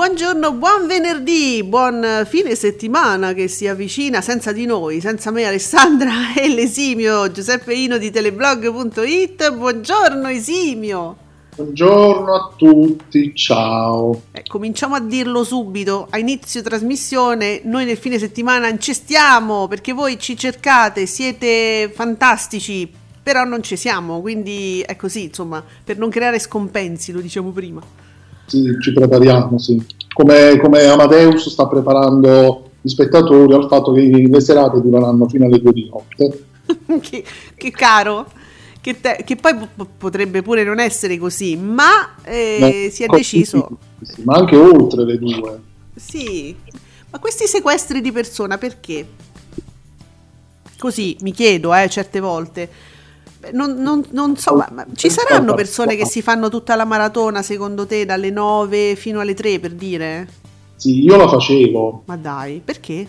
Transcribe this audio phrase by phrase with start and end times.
[0.00, 6.32] Buongiorno, buon venerdì, buon fine settimana che si avvicina senza di noi, senza me Alessandra
[6.34, 9.52] e l'esimio Giuseppe Ino di teleblog.it.
[9.52, 11.16] Buongiorno Esimio.
[11.54, 14.22] Buongiorno a tutti, ciao.
[14.32, 20.18] Eh, cominciamo a dirlo subito, a inizio trasmissione, noi nel fine settimana incestiamo perché voi
[20.18, 22.90] ci cercate, siete fantastici,
[23.22, 28.08] però non ci siamo, quindi è così, insomma, per non creare scompensi, lo diciamo prima.
[28.50, 29.80] Sì, ci prepariamo, sì.
[30.12, 35.60] Come, come Amadeus sta preparando gli spettatori al fatto che le serate dureranno fino alle
[35.60, 36.46] due di notte.
[37.00, 38.26] che, che caro.
[38.80, 43.06] Che, te, che, poi p- potrebbe pure non essere così, ma eh, No, si è
[43.06, 43.78] deciso.
[44.02, 45.60] sì, sì, ma anche oltre le due.
[45.94, 46.56] Sì,
[47.10, 49.06] ma questi sequestri di persona perché?
[50.76, 52.68] Così mi chiedo, eh, certe volte.
[53.52, 57.42] Non, non- non so, ma, ma ci saranno persone che si fanno tutta la maratona
[57.42, 60.28] secondo te dalle 9 fino alle 3 per dire?
[60.76, 62.02] Sì, io la facevo.
[62.06, 63.06] Ma dai, perché?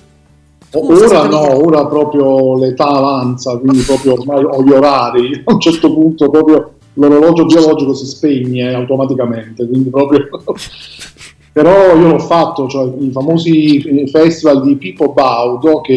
[0.69, 5.41] Scusa, ora no, ora proprio l'età avanza, quindi proprio ormai ho gli orari.
[5.43, 10.27] A un certo punto proprio l'orologio biologico si spegne automaticamente, quindi proprio...
[11.53, 15.95] Però io l'ho fatto, cioè i famosi festival di Pippo Baudo, che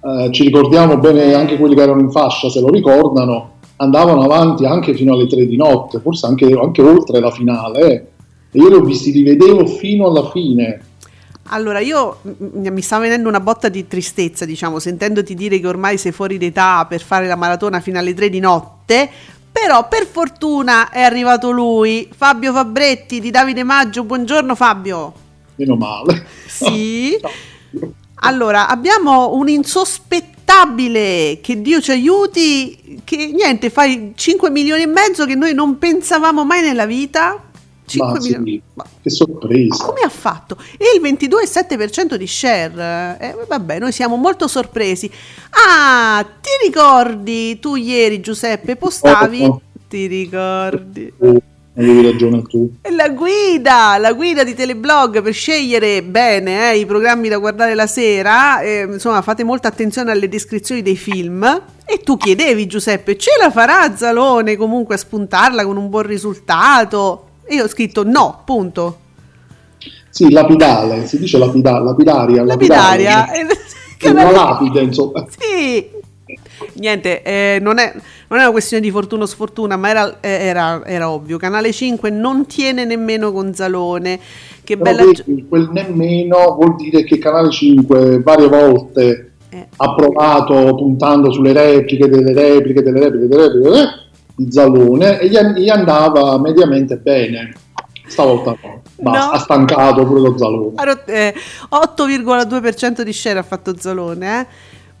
[0.00, 4.64] eh, ci ricordiamo bene anche quelli che erano in fascia, se lo ricordano, andavano avanti
[4.64, 7.80] anche fino alle 3 di notte, forse anche, anche oltre la finale.
[7.80, 8.06] eh.
[8.52, 10.80] E io li ho visti, li vedevo fino alla fine.
[11.48, 15.98] Allora, io m- mi sta venendo una botta di tristezza, diciamo, sentendoti dire che ormai
[15.98, 19.08] sei fuori d'età per fare la maratona fino alle 3 di notte.
[19.52, 24.04] Però per fortuna è arrivato lui, Fabio Fabretti di Davide Maggio.
[24.04, 25.12] Buongiorno Fabio.
[25.56, 26.26] Meno male.
[26.46, 27.16] Sì.
[28.20, 29.46] Allora, abbiamo un
[30.46, 35.78] insospettabile, che Dio ci aiuti, che niente, fai 5 milioni e mezzo che noi non
[35.78, 37.42] pensavamo mai nella vita.
[37.86, 38.50] 5 Ma milioni.
[38.52, 39.84] sì, Ma che sorpresa.
[39.84, 40.56] come ha fatto?
[40.76, 43.16] E il 22,7% di share.
[43.20, 45.10] Eh, vabbè, noi siamo molto sorpresi.
[45.50, 49.42] Ah, ti ricordi tu ieri, Giuseppe, postavi?
[49.42, 49.60] Oh, oh.
[49.88, 51.12] Ti ricordi?
[51.18, 51.40] Oh,
[51.76, 52.70] avevi ragione tu.
[52.94, 57.86] La guida, la guida di Teleblog per scegliere bene eh, i programmi da guardare la
[57.86, 58.60] sera.
[58.60, 61.42] eh, insomma, fate molta attenzione alle descrizioni dei film.
[61.84, 67.28] E tu chiedevi, Giuseppe, ce la farà Zalone comunque a spuntarla con un buon risultato?
[67.44, 68.98] E io ho scritto no, punto.
[70.10, 72.42] Sì, lapidale, si dice lapida- lapidaria.
[72.42, 73.16] Lapidaria.
[73.26, 73.48] lapidale.
[73.98, 75.24] Eh, Sì, Una lapide, insomma.
[75.38, 75.88] Sì.
[76.78, 77.92] Niente, eh, non, è,
[78.28, 81.38] non è una questione di fortuna o sfortuna, ma era, eh, era- era ovvio.
[81.38, 84.18] Canale 5 non tiene nemmeno Gonzalone.
[84.62, 85.04] Che Però bella...
[85.10, 89.66] vedi, quel nemmeno vuol dire che Canale 5 varie volte Eh.
[89.76, 93.88] ha provato puntando sulle repliche delle repliche delle repliche delle repliche
[94.34, 97.54] di Zalone e gli, gli andava mediamente bene.
[98.08, 99.32] Stavolta no, basta, No.
[99.32, 100.72] ha stancato pure lo Zalone.
[100.76, 101.34] Ha rot- eh,
[101.70, 104.46] 8,2% di share ha fatto Zalone, eh.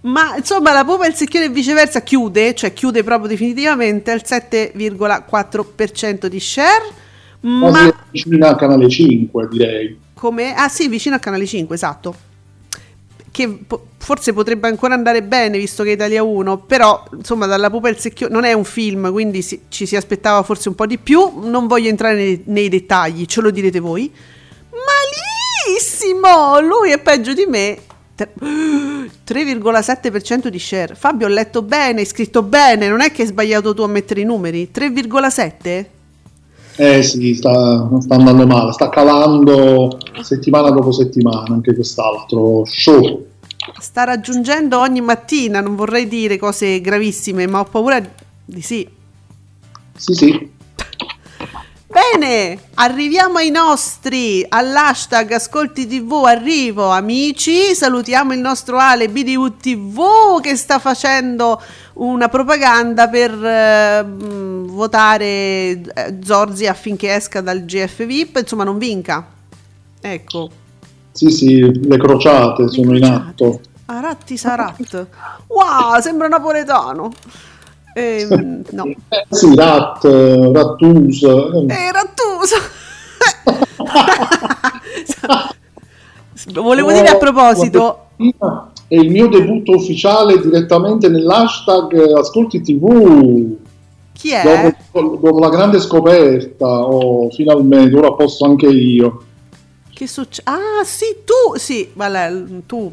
[0.06, 4.22] Ma insomma la Pupa e il Secchione e viceversa chiude, cioè chiude proprio definitivamente al
[4.24, 6.84] 7,4% di share.
[7.40, 9.98] Quasi Ma vicina a Canale 5 direi.
[10.14, 10.54] come...
[10.54, 12.14] Ah sì, vicino al canale 5, esatto.
[13.30, 17.68] Che po- forse potrebbe ancora andare bene visto che è Italia 1, però insomma dalla
[17.70, 20.74] Pupa e il Secchione non è un film, quindi si- ci si aspettava forse un
[20.76, 21.40] po' di più.
[21.42, 24.10] Non voglio entrare nei, nei dettagli, ce lo direte voi.
[25.66, 26.60] Malissimo!
[26.60, 27.78] Lui è peggio di me.
[28.16, 28.32] Tre-
[29.26, 30.94] 3,7% di share.
[30.94, 34.22] Fabio, ho letto bene, hai scritto bene, non è che hai sbagliato tu a mettere
[34.22, 34.70] i numeri.
[34.74, 35.86] 3,7?
[36.78, 43.24] Eh sì, sta, sta andando male, sta calando settimana dopo settimana anche quest'altro show.
[43.78, 48.00] Sta raggiungendo ogni mattina, non vorrei dire cose gravissime, ma ho paura
[48.44, 48.86] di sì.
[49.96, 50.50] Sì, sì,
[51.96, 60.38] Bene, arriviamo ai nostri, all'hashtag Ascolti TV, arrivo amici, salutiamo il nostro Ale BDU TV
[60.42, 61.58] che sta facendo
[61.94, 65.82] una propaganda per eh, mh, votare eh,
[66.22, 69.26] Zorzi affinché esca dal GF VIP, insomma non vinca.
[69.98, 70.50] Ecco,
[71.12, 73.28] sì, sì, le crociate sono in crociate.
[73.30, 73.60] atto.
[73.86, 75.06] Aratti Sarat.
[75.46, 77.10] Wow, sembra napoletano.
[77.98, 78.84] Ehm, no.
[78.84, 81.22] Eh, sì, Rat, eh, Rattus.
[81.22, 81.64] eh.
[81.66, 82.56] Eh, Rattuso.
[86.60, 88.08] Volevo dire a proposito,
[88.86, 93.56] È il mio debutto ufficiale direttamente nell'hashtag eh, Ascolti TV.
[94.12, 94.74] chi è?
[94.92, 99.22] Dopo, dopo la grande scoperta, oh, finalmente, ora posso anche io.
[99.94, 100.50] Che succede?
[100.50, 102.30] Ah, sì, tu, sì, vabbè,
[102.66, 102.92] tu.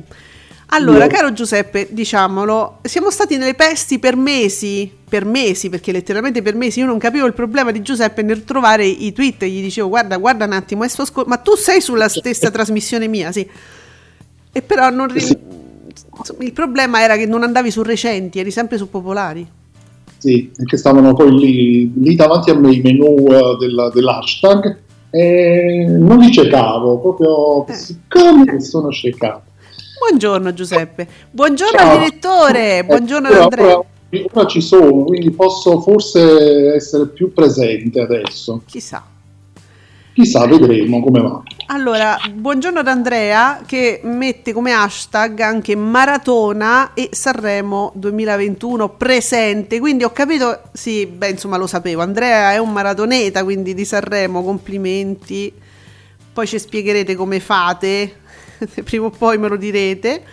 [0.75, 6.56] Allora, caro Giuseppe, diciamolo, siamo stati nelle pesti per mesi, per mesi, perché letteralmente per
[6.56, 10.18] mesi io non capivo il problema di Giuseppe nel trovare i tweet, gli dicevo guarda,
[10.18, 13.48] guarda un attimo, ascol- ma tu sei sulla stessa trasmissione mia, sì.
[14.52, 15.38] E però non ri-
[16.40, 19.46] il problema era che non andavi su recenti, eri sempre su popolari.
[20.18, 24.78] Sì, perché stavano poi lì, lì davanti a me i menu eh, del- dell'hashtag
[25.12, 27.74] e non li cercavo, proprio Eh.
[27.74, 29.52] siccome che sono cercato.
[30.07, 31.97] Buongiorno Giuseppe, buongiorno Ciao.
[31.97, 33.77] direttore, buongiorno Eh, ad ora- Andrea.
[33.77, 33.85] Ora,
[34.33, 38.61] ora ci sono, quindi posso forse essere più presente adesso.
[38.65, 39.01] Chissà.
[40.13, 41.41] Chissà, vedremo come va.
[41.67, 50.03] Allora, buongiorno ad Andrea che mette come hashtag anche Maratona e Sanremo 2021 presente, quindi
[50.03, 55.51] ho capito, sì, beh insomma lo sapevo, Andrea è un maratoneta, quindi di Sanremo, complimenti,
[56.33, 58.17] poi ci spiegherete come fate,
[58.83, 60.24] prima o poi me lo direte.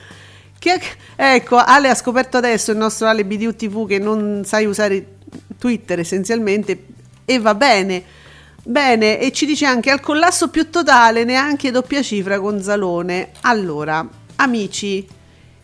[0.59, 0.81] Che,
[1.17, 5.17] ecco, Ale ha scoperto adesso il nostro Ale BDU TV che non sai usare
[5.59, 6.85] Twitter essenzialmente
[7.25, 8.03] e va bene.
[8.63, 13.31] Bene, e ci dice anche al collasso più totale, neanche doppia cifra con Zalone.
[13.43, 14.07] Allora,
[14.37, 15.07] amici,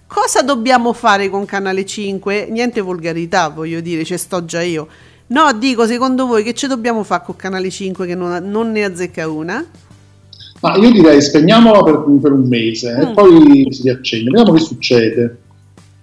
[0.06, 2.46] cosa dobbiamo fare con Canale 5?
[2.50, 4.88] Niente volgarità, voglio dire, ci sto già io.
[5.28, 8.84] No, dico, secondo voi che ci dobbiamo fare con Canale 5 che non, non ne
[8.84, 9.64] azzecca una?
[10.60, 13.00] Ma io direi spegniamola per, per un mese Mm.
[13.00, 15.36] e poi si riaccende, vediamo che succede.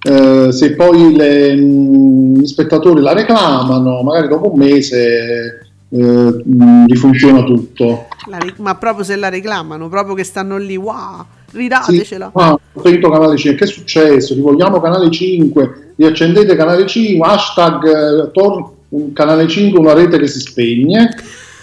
[0.06, 5.60] Eh, se poi le- mh, gli spettatori la reclamano, magari dopo un mese
[5.90, 6.44] eh,
[6.88, 8.08] rifunziona tutto.
[8.40, 12.32] Ri- ma proprio se la reclamano, proprio che stanno lì, wow, Sì, ridatecela.
[12.34, 14.34] ah, ho spento canale 5, che è successo?
[14.34, 17.86] Rivogliamo canale 5, riaccendete canale 5, hashtag
[18.26, 18.72] eh, tor-
[19.14, 21.10] canale 5, una rete che si spegne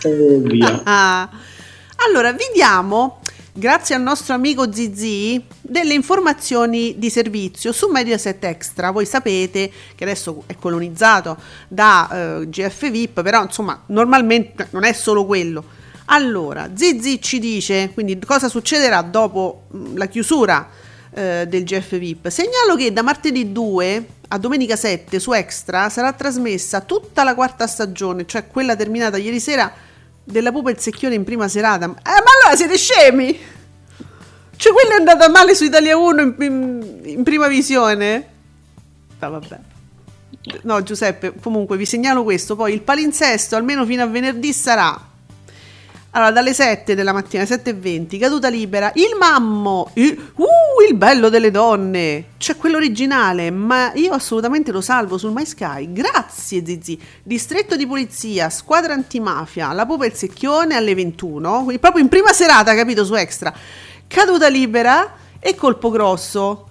[0.03, 0.81] e via.
[2.07, 3.21] Allora, vi diamo,
[3.53, 8.91] grazie al nostro amico Zizi, delle informazioni di servizio su Mediaset Extra.
[8.91, 11.37] Voi sapete che adesso è colonizzato
[11.69, 12.09] da
[12.41, 15.63] eh, GF VIP, però insomma, normalmente non è solo quello.
[16.07, 20.69] Allora, Zizi ci dice, quindi cosa succederà dopo mh, la chiusura
[21.13, 22.29] eh, del GF VIP.
[22.29, 27.67] Segnalo che da martedì 2 a domenica 7 su Extra sarà trasmessa tutta la quarta
[27.67, 29.71] stagione, cioè quella terminata ieri sera
[30.25, 31.85] della Pupa il Secchione in prima serata.
[31.87, 31.93] Eh, ma
[32.43, 33.39] allora siete scemi?
[34.57, 38.29] Cioè, quella è andata male su Italia 1 in, in- in prima visione?
[39.19, 39.59] Ah, vabbè.
[40.63, 42.57] No, Giuseppe, comunque vi segnalo questo.
[42.57, 45.09] Poi il palinsesto, almeno fino a venerdì, sarà.
[46.13, 50.45] Allora, dalle 7 della mattina, 7.20, caduta libera, il mammo, il, uh,
[50.89, 55.93] il bello delle donne, c'è quello originale, ma io assolutamente lo salvo sul My Sky,
[55.93, 61.79] grazie Zizi, distretto di polizia, squadra antimafia, la pupa e il secchione alle 21, quindi
[61.79, 63.55] proprio in prima serata, capito, su Extra,
[64.09, 66.71] caduta libera e colpo grosso,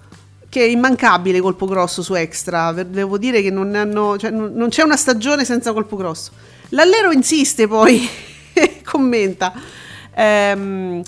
[0.50, 4.82] che è immancabile colpo grosso su Extra, devo dire che non, hanno, cioè, non c'è
[4.82, 6.30] una stagione senza colpo grosso.
[6.72, 8.06] L'allero insiste poi,
[8.90, 9.52] commenta.
[10.14, 11.02] Ehm,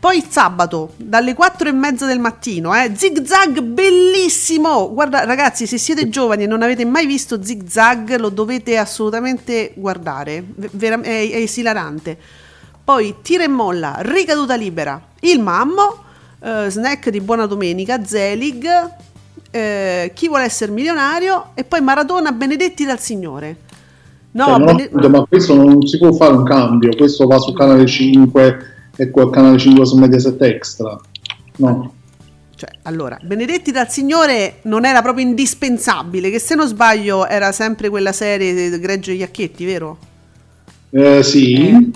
[0.00, 4.92] poi sabato, dalle 4 e mezza del mattino, eh, Zig Zag bellissimo!
[4.92, 9.72] Guarda ragazzi, se siete giovani e non avete mai visto Zig Zag, lo dovete assolutamente
[9.74, 12.16] guardare, Ve- vera- è, è esilarante.
[12.84, 16.04] Poi tira e molla, ricaduta libera, il mammo,
[16.40, 18.66] eh, snack di buona domenica, Zelig,
[19.50, 23.56] eh, chi vuole essere milionario e poi Maradona Benedetti dal Signore.
[24.30, 27.52] No, Cioè, non ho ma questo non si può fare un cambio, questo va su
[27.52, 28.58] canale 5
[28.96, 30.98] e quel canale 5 su Mediaset Extra.
[31.56, 31.92] No.
[32.54, 37.88] Cioè, allora, Benedetti dal Signore non era proprio indispensabile, che se non sbaglio era sempre
[37.88, 39.98] quella serie di Greggio e Iacchetti, vero?
[40.90, 41.90] Eh, sì, Eh.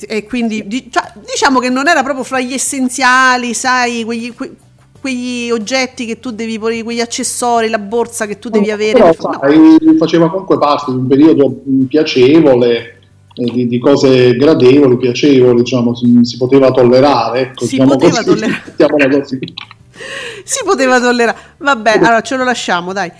[0.00, 4.54] E quindi di- cioè, diciamo che non era proprio fra gli essenziali, sai, quegli, que-
[5.00, 8.92] quegli oggetti che tu devi porre, quegli accessori, la borsa che tu devi avere.
[8.92, 9.38] Però, no.
[9.40, 13.00] sai, faceva comunque parte di un periodo mh, piacevole,
[13.34, 17.40] eh, di, di cose gradevoli, piacevoli, diciamo, si, si poteva tollerare.
[17.40, 19.24] Ecco, Si diciamo poteva così, tollerare.
[20.44, 21.38] Si poteva tollerare.
[21.58, 23.10] Vabbè, allora ce lo lasciamo, dai.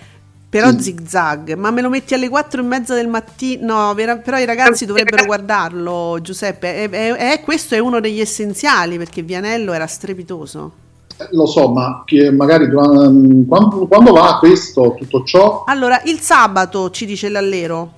[0.51, 0.81] Però Sì.
[0.81, 3.93] zig zag, ma me lo metti alle 4 e mezza del mattino?
[3.93, 6.85] No, però i ragazzi dovrebbero guardarlo, Giuseppe.
[6.85, 10.73] È, è- è- questo è uno degli essenziali perché Vianello era strepitoso.
[11.21, 16.21] Eh, Lo so, ma che magari durante- quando, quando va questo, tutto ciò, Allora, il
[16.21, 17.93] sabato ci dice l'allero.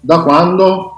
[0.00, 0.94] da quando?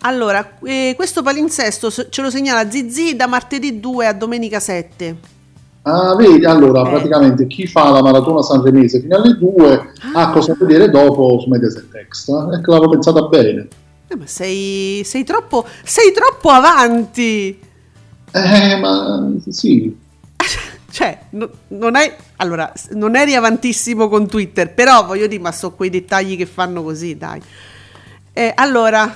[0.00, 5.16] Allora, eh, questo palinsesto ce lo segnala Zizi da martedì 2 a domenica 7.
[5.82, 6.90] Ah, vedi, allora Eh.
[6.90, 11.94] praticamente chi fa la maratona sanremese fino alle 2 ha cosa vedere dopo su Mediaset
[11.94, 12.48] Extra.
[12.54, 13.68] Ecco, l'avevo pensata bene.
[14.08, 17.58] Eh, ma sei, sei troppo, sei troppo avanti.
[18.32, 19.96] Eh, ma sì,
[20.96, 25.72] Cioè, no- non è allora, non eri avantissimo con Twitter, però voglio dire, ma so
[25.72, 27.38] quei dettagli che fanno così, dai.
[28.32, 29.14] Eh, allora,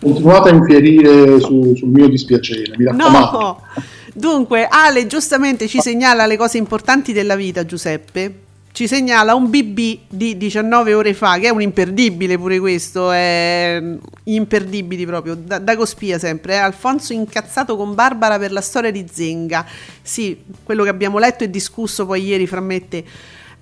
[0.00, 3.38] continuate a infierire su- sul mio dispiacere, mi raccomando.
[3.38, 3.60] no.
[4.14, 8.34] Dunque, Ale giustamente ci segnala le cose importanti della vita, Giuseppe.
[8.76, 13.82] Ci segnala un BB di 19 ore fa, che è un imperdibile pure questo, è
[14.24, 16.52] imperdibili proprio, da, da Cospia sempre.
[16.52, 16.58] eh.
[16.58, 19.64] Alfonso incazzato con Barbara per la storia di Zenga.
[20.02, 23.04] Sì, quello che abbiamo letto e discusso poi ieri fra me e te.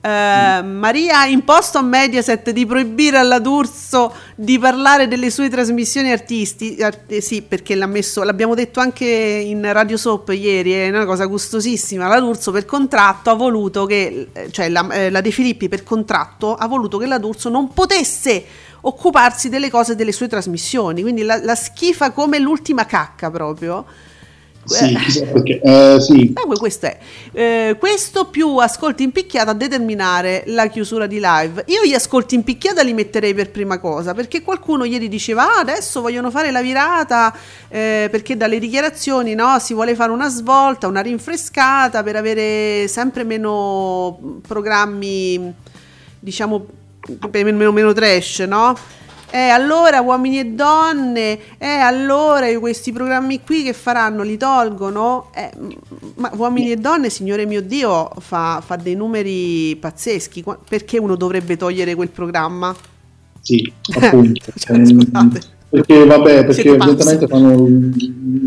[0.05, 6.13] Eh, Maria ha imposto a Mediaset di proibire alla D'Urso di parlare delle sue trasmissioni
[6.13, 11.07] artisti, arte- sì, perché l'ha messo, l'abbiamo detto anche in Radio Soap ieri, è una
[11.07, 12.07] cosa gustosissima.
[12.07, 15.83] La D'Urso per contratto ha voluto che, eh, cioè la, eh, la De Filippi per
[15.83, 18.45] contratto ha voluto che la D'Urso non potesse
[18.83, 23.87] occuparsi delle cose delle sue trasmissioni, quindi la, la schifa come l'ultima cacca proprio.
[24.65, 25.61] Sì, chissà perché.
[25.63, 26.99] Eh, sì, Eh, que- questo è.
[27.33, 31.65] Eh, questo più ascolti in picchiata a determinare la chiusura di live.
[31.69, 35.59] Io gli ascolti in picchiata li metterei per prima cosa, perché qualcuno ieri diceva ah,
[35.61, 37.35] adesso vogliono fare la virata
[37.69, 43.25] eh, perché dalle dichiarazioni no, si vuole fare una svolta, una rinfrescata per avere sempre
[43.25, 45.53] meno programmi,
[46.19, 46.67] diciamo,
[47.31, 48.77] meno, meno trash, no?
[49.35, 55.31] Eh, allora uomini e donne, eh, allora questi programmi qui che faranno li tolgono?
[55.35, 55.51] Eh,
[56.19, 60.45] ma uomini e donne, signore mio Dio, fa, fa dei numeri pazzeschi.
[60.69, 62.73] Perché uno dovrebbe togliere quel programma?
[63.41, 64.53] sì, appunto.
[64.55, 65.41] Cioè, scusate.
[65.69, 67.93] perché, vabbè, perché evidentemente fanno, un-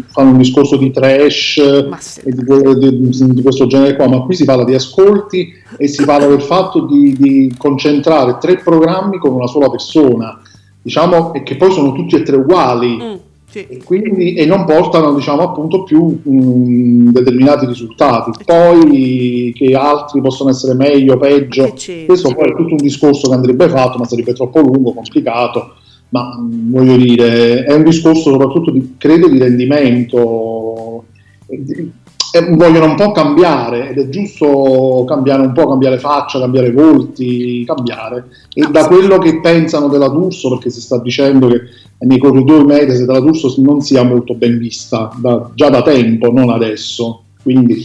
[0.08, 4.46] fanno un discorso di trash e di, di- di questo genere qua, ma qui si
[4.46, 9.48] parla di ascolti e si parla del fatto di, di concentrare tre programmi con una
[9.48, 10.42] sola persona,
[10.88, 12.96] diciamo, e che poi sono tutti e tre uguali.
[12.96, 13.14] Mm,
[13.50, 13.66] sì.
[13.68, 20.50] E, quindi, e non portano diciamo appunto più mh, determinati risultati poi che altri possono
[20.50, 22.04] essere meglio Che peggio c'è?
[22.06, 25.76] questo poi è tutto un discorso che andrebbe fatto ma sarebbe troppo lungo complicato
[26.10, 31.06] ma mh, voglio dire è un discorso soprattutto di, credo di rendimento
[31.48, 31.90] di-
[32.38, 37.64] e vogliono un po' cambiare ed è giusto cambiare un po' cambiare faccia cambiare volti
[37.66, 38.88] cambiare e No, da sì.
[38.88, 41.62] quello che pensano della D'Urso perché si sta dicendo che
[42.00, 46.50] nei corridoi Mediaset della D'Urso non sia molto ben vista da- già da tempo, non
[46.50, 47.24] adesso.
[47.42, 47.84] Quindi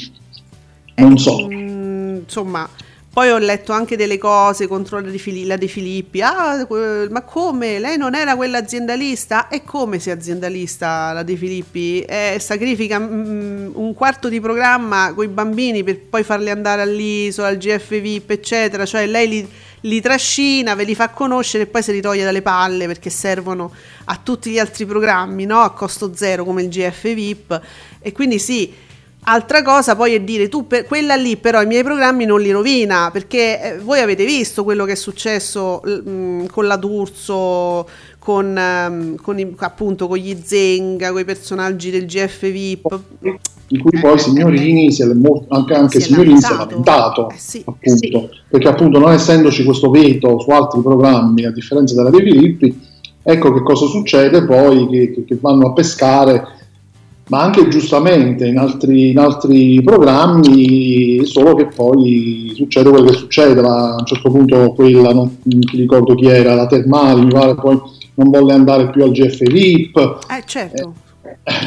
[0.97, 1.47] non so.
[1.49, 2.68] Mm, insomma,
[3.12, 6.23] poi ho letto anche delle cose contro la De, Fili- la De Filippi.
[6.23, 6.66] Ah,
[7.11, 7.78] ma come?
[7.78, 9.49] Lei non era quella aziendalista?
[9.49, 12.00] E come se aziendalista la De Filippi?
[12.00, 17.49] Eh, sacrifica mm, un quarto di programma con i bambini per poi farli andare all'isola,
[17.49, 18.87] al GF VIP, eccetera.
[18.87, 19.49] Cioè lei li,
[19.81, 23.75] li trascina, ve li fa conoscere e poi se li toglie dalle palle perché servono
[24.04, 25.61] a tutti gli altri programmi, no?
[25.61, 27.61] A costo zero come il GF VIP.
[28.00, 28.90] E quindi sì.
[29.25, 32.50] Altra cosa poi è dire tu per quella lì però i miei programmi non li
[32.50, 37.87] rovina perché eh, voi avete visto quello che è successo mh, con la D'Urso,
[38.19, 43.00] con, ehm, con i- appunto con gli Zenga, con i personaggi del GF VIP.
[43.69, 45.07] Di cui poi Signorini si è
[45.50, 47.31] anche, anche Si Signorini si è lamentato.
[47.31, 52.11] Eh sì, appunto, perché appunto non essendoci questo veto su altri programmi, a differenza della
[52.11, 52.76] De Filippi,
[53.23, 56.45] ecco che cosa succede poi che- che vanno a pescare
[57.33, 63.62] ma anche giustamente in altri, in altri programmi, solo che poi succede quello che succede.
[63.62, 67.55] La- a un certo punto quella, non mi ricordo chi era, la Termali, mi pare,
[67.55, 67.81] poi
[68.17, 70.19] non volle andare più al GF VIP.
[70.29, 70.93] Eh certo.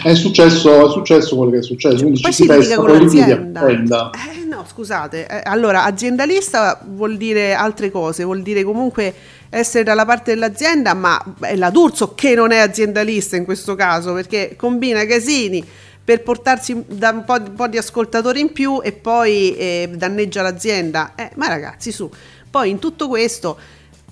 [0.04, 2.92] È successo, è successo quello che è successo, quindi Poi ci si si pesca con
[2.92, 3.62] l'azienda.
[3.62, 4.10] azienda.
[4.12, 5.28] Eh, no, scusate.
[5.28, 9.14] eh, allora, aziendalista vuol dire altre cose, vuol dire comunque
[9.50, 14.14] essere dalla parte dell'azienda, ma è la D'Urso che non è aziendalista in questo caso,
[14.14, 15.66] perché combina casini
[16.04, 19.90] per portarsi da un po', di- un po' di ascoltatori in più e poi eh,
[19.96, 21.14] danneggia l'azienda.
[21.16, 22.10] Eh, ma ragazzi, su.
[22.50, 23.58] Poi in tutto questo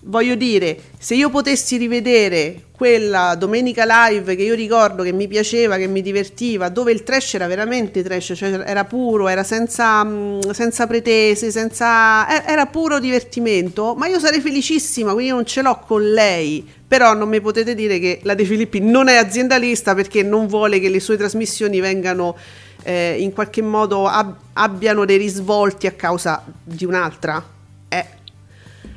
[0.04, 5.78] voglio dire, se io potessi rivedere quella domenica live che io ricordo che mi piaceva,
[5.78, 10.52] che mi divertiva, dove il trash era veramente trash, cioè era puro, era senza, mh,
[10.52, 15.80] senza pretese, senza, era puro divertimento, ma io sarei felicissima, quindi io non ce l'ho
[15.86, 16.68] con lei.
[16.86, 20.80] Però non mi potete dire che la De Filippi non è aziendalista perché non vuole
[20.80, 22.36] che le sue trasmissioni vengano
[22.84, 27.53] eh, in qualche modo ab- abbiano dei risvolti a causa di un'altra.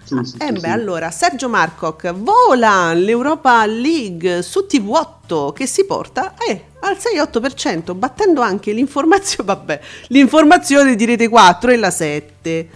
[0.06, 5.84] Sì, sì, eh sì, beh, allora, Sergio Marcoc vola l'Europa League su TV8 che si
[5.84, 12.68] porta eh, al 6-8%, battendo anche l'informazione, vabbè, l'informazione di Rete 4 e la 7.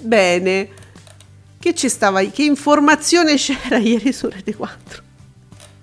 [0.00, 0.68] Bene.
[1.58, 2.22] Che ci stava?
[2.22, 5.02] Che informazione c'era ieri su Rete 4?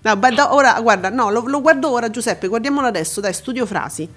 [0.01, 3.67] No, beh, da- ora, guarda, no, lo, lo guardo ora Giuseppe, guardiamolo adesso, dai, studio
[3.67, 4.09] frasi.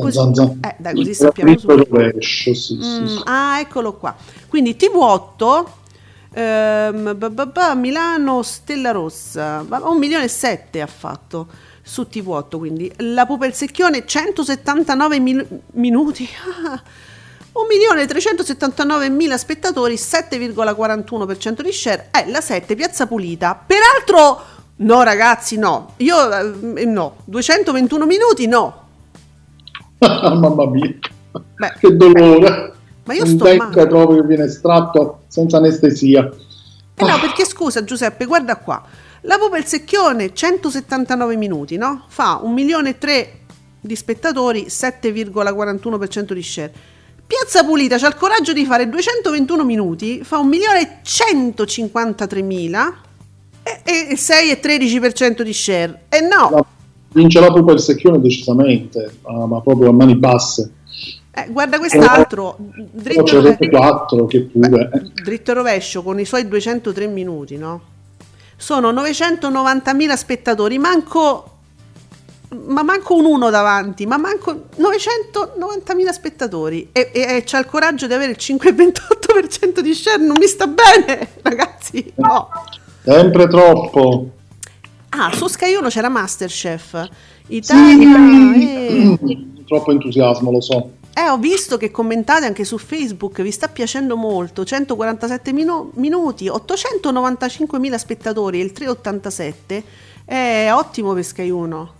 [0.00, 0.58] Così- Zan, zan.
[0.62, 3.20] eh, dai, così sappiamo rovescio, sì, sì, Mm, sì.
[3.24, 4.14] ah, eccolo qua.
[4.48, 5.68] Quindi TV8,
[6.32, 11.46] ehm, ba- ba- ba, Milano Stella Rossa, un milione e sette ha fatto
[11.82, 16.28] su TV8, quindi la pupa il secchione 179 mil- minuti.
[16.70, 16.82] Ah,
[18.06, 22.08] 1.379.000 spettatori, 7,41% di share.
[22.10, 23.60] È la 7 Piazza Pulita.
[23.66, 24.42] Peraltro,
[24.76, 25.94] no ragazzi, no.
[25.96, 26.30] Io
[26.76, 27.16] eh, no.
[27.24, 28.77] 221 minuti, no.
[30.38, 30.94] Mamma mia,
[31.56, 32.72] Beh, che dolore.
[33.04, 33.86] Ma io Un sto deck male.
[33.86, 36.30] proprio che viene estratto senza anestesia.
[36.94, 38.84] Eh no, perché scusa Giuseppe, guarda qua.
[39.22, 42.04] La Pupa il Secchione 179 minuti, no?
[42.08, 43.32] Fa 1 milione e 3
[43.80, 46.72] di spettatori, 7,41% di share.
[47.26, 52.94] Piazza Pulita c'ha il coraggio di fare 221 minuti, fa 1 milione e 153 mila
[53.62, 56.02] e, e 6,13% di share.
[56.08, 56.66] E no,
[57.12, 60.70] La- vince la pupa il secchione decisamente, ah, ma proprio a mani basse.
[61.32, 64.90] eh, guarda quest'altro, Poi dritto, Rete 4 che pure...
[64.92, 65.22] eh.
[65.22, 67.80] dritto rovescio con i suoi 203 minuti, no?
[68.56, 71.52] Sono 990.000 spettatori, manco
[72.50, 78.06] ma manco un uno davanti, ma manco 990.000 spettatori e, e, e c'ha il coraggio
[78.06, 82.48] di avere il 5,28% di share, non mi sta bene, ragazzi, no.
[83.04, 84.30] Sempre troppo.
[85.10, 87.08] Ah, su Sky 1 c'era Masterchef,
[87.48, 88.16] Italia,
[88.54, 89.18] eh.
[89.66, 90.92] Troppo entusiasmo, lo so.
[91.14, 96.48] Eh, ho visto che commentate anche su Facebook, vi sta piacendo molto, 147 minu- minuti,
[96.48, 99.82] 895.000 spettatori, il 3,87,
[100.24, 101.92] è ottimo per Sky 1.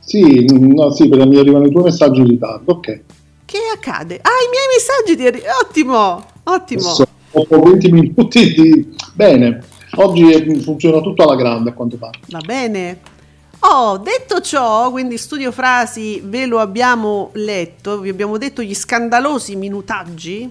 [0.00, 2.72] Sì, no, sì, perché mi arrivano i tuoi messaggi in ritardo.
[2.72, 3.00] Ok.
[3.44, 4.18] Che accade?
[4.22, 6.94] Ah, i miei messaggi arri- Ottimo, ottimo.
[7.32, 8.94] Dopo 20 minuti di...
[9.14, 9.64] Bene,
[9.96, 12.18] oggi funziona tutto alla grande a quanto pare.
[12.28, 13.12] Va bene.
[13.60, 19.56] Oh, detto ciò, quindi studio frasi ve lo abbiamo letto, vi abbiamo detto gli scandalosi
[19.56, 20.50] minutaggi.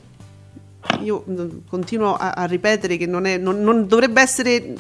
[1.02, 4.76] Io mm, continuo a, a ripetere che non, è, non, non dovrebbe essere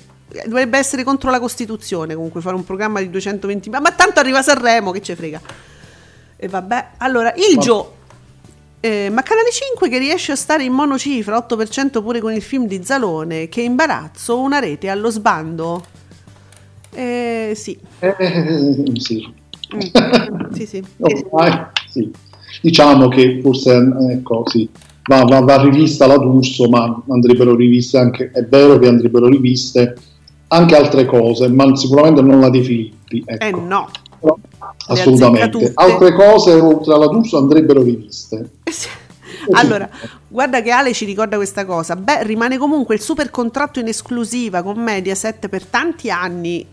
[0.45, 4.41] dovrebbe essere contro la Costituzione comunque fare un programma di 220 ma, ma tanto arriva
[4.41, 5.39] Sanremo che ce frega
[6.36, 7.97] e vabbè allora il Gio
[8.85, 12.67] eh, ma Canale 5 che riesce a stare in monocifra 8% pure con il film
[12.67, 15.85] di Zalone che imbarazzo una rete allo sbando
[16.93, 18.13] eh, sì Eh,
[18.95, 19.25] sì.
[19.73, 19.79] Mm.
[20.53, 22.11] sì sì Ormai, sì.
[22.61, 23.71] Diciamo che forse
[24.11, 24.69] ecco, sì,
[25.07, 29.95] va, va- va rivista la D'Urso, ma andrebbero riviste anche, è vero che andrebbero riviste
[30.49, 33.23] anche altre cose, ma sicuramente non la De Filippi.
[33.25, 33.43] Ecco.
[33.43, 33.89] eh no
[34.87, 35.71] assolutamente.
[35.75, 38.49] Altre cose oltre alla D'Urso andrebbero riviste.
[39.51, 39.89] Allora,
[40.29, 41.97] guarda che Ale ci ricorda questa cosa.
[41.97, 46.65] Beh, rimane comunque il super contratto in esclusiva con Mediaset per tanti anni.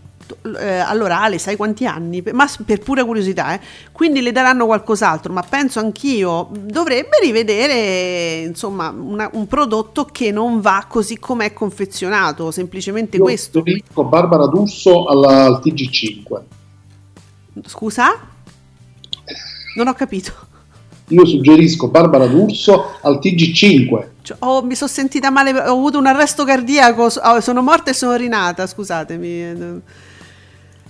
[0.57, 2.23] Eh, allora, Ale, sai quanti anni?
[2.31, 3.59] Ma per pura curiosità, eh.
[3.91, 10.61] Quindi le daranno qualcos'altro, ma penso anch'io dovrebbe rivedere insomma una- un prodotto che non
[10.61, 13.57] va così com'è confezionato, semplicemente Io questo.
[13.59, 16.41] suggerisco Barbara D'Urso alla- al TG5.
[17.65, 18.11] Scusa?
[19.75, 20.31] Non ho capito.
[21.09, 24.05] Io suggerisco Barbara D'Urso al TG5.
[24.21, 27.93] Cioè, oh, mi sono sentita male, ho avuto un arresto cardiaco, oh, sono morta e
[27.93, 29.81] sono rinata, scusatemi.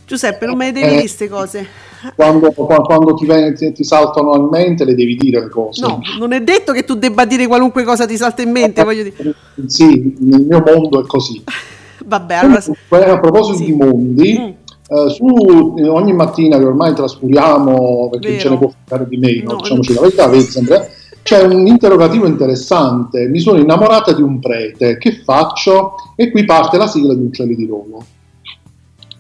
[0.06, 0.90] Giuseppe, non me le devi Eh.
[0.90, 1.68] dire queste cose.
[2.16, 5.82] Quando, qua- quando ti, ven- ti- saltano in mente le devi dire le cose.
[5.82, 9.04] No, non è detto che tu debba dire qualunque cosa ti salta in mente, voglio
[9.04, 9.34] dire.
[9.68, 11.42] Sì, nel mio mondo è così.
[12.04, 12.60] Vabbè, allora...
[12.62, 13.66] Comunque, a proposito sì.
[13.66, 14.50] di mondi, Mm.
[14.94, 18.42] Eh, su eh, ogni mattina che ormai trascuriamo, perché Vero.
[18.42, 20.92] ce ne può fare di meno, No, diciamoci la verità, sempre,
[21.24, 23.28] c'è un interrogativo interessante.
[23.28, 25.94] Mi sono innamorata di un prete, che faccio?
[26.18, 28.04] E qui parte la sigla di Uccelli di Rovo.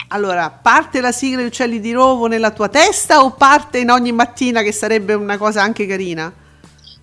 [0.10, 4.12] Allora, parte la sigla di Uccelli di Rovo nella tua testa o parte in ogni
[4.12, 6.34] mattina che sarebbe una cosa anche carina?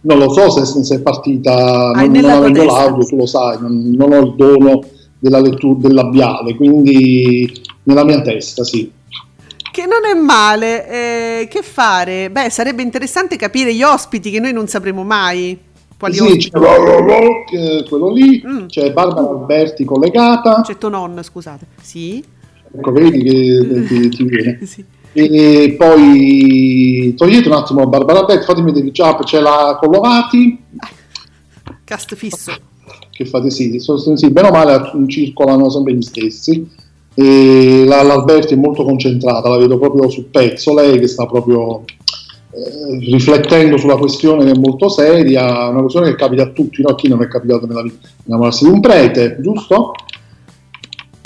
[0.03, 3.57] Non lo so se, se è partita, Ah, non, non avendo l'audio, tu lo sai,
[3.61, 4.83] non, non ho il dono
[5.19, 7.51] della lettura del labiale, quindi
[7.89, 8.91] nella mia testa, sì.
[9.71, 12.31] Che non è male, eh, che fare?
[12.31, 15.59] Beh, sarebbe interessante capire gli ospiti che noi non sapremo mai.
[15.99, 16.51] Quali Sì, ospiti?
[16.51, 16.59] c'è
[17.79, 18.67] eh, quello lì, Mm.
[18.67, 21.67] c'è Barbara Alberti collegata, C'è Tonon, scusate.
[21.81, 22.23] Sì.
[22.77, 24.59] ecco vedi che ti, ti viene.
[24.67, 24.85] sì.
[25.13, 30.59] E poi togliete un attimo Barbara Beck, fatemi vedere già c'è la Collovati,
[31.85, 32.53] Cast fisso.
[33.11, 36.87] che fate sì, sono- sì, bene o male circolano sempre gli stessi.
[37.21, 41.83] E la- l'Alberti è molto concentrata, la vedo proprio sul pezzo, lei che sta proprio
[42.51, 46.91] eh, riflettendo sulla questione che è molto seria, una questione che capita a tutti, no?
[46.91, 49.95] a chi non è capitato nella vita innamorarsi di un prete, giusto?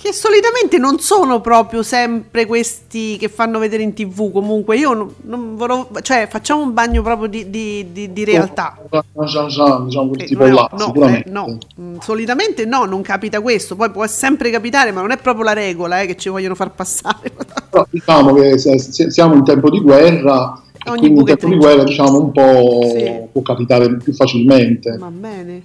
[0.03, 4.33] Che solitamente non sono proprio sempre questi che fanno vedere in tv.
[4.33, 5.89] Comunque, io non, non vorrò.
[6.03, 8.77] cioè, facciamo un bagno proprio di, di- di- di realtà.
[8.91, 11.29] Diciamo Eh, no, là, no, sicuramente.
[11.29, 11.59] eh, no.
[12.01, 13.77] Solitamente no, non capita questo.
[13.77, 16.73] Poi può sempre capitare, ma non è proprio la regola eh, che ci vogliono far
[16.73, 17.31] passare.
[17.71, 21.85] Però diciamo che siamo in tempo di guerra, e Ogni quindi in tempo di guerra
[21.85, 23.09] diciamo un po' Sì.
[23.31, 24.97] può capitare più facilmente.
[24.99, 25.63] Va bene.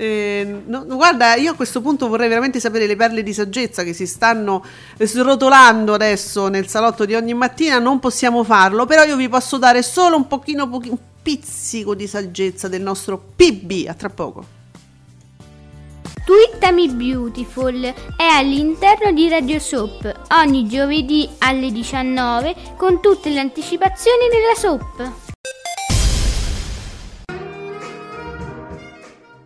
[0.00, 3.92] Eh, no, guarda, io a questo punto vorrei veramente sapere le perle di saggezza che
[3.92, 4.64] si stanno
[4.98, 7.78] srotolando adesso nel salotto di ogni mattina.
[7.78, 12.06] Non possiamo farlo, però io vi posso dare solo un pochino, pochi- un pizzico di
[12.06, 13.88] saggezza del nostro PB.
[13.88, 14.58] A tra poco.
[16.24, 17.82] Twittami Beautiful
[18.16, 25.29] è all'interno di Radio Soap ogni giovedì alle 19 con tutte le anticipazioni della soap.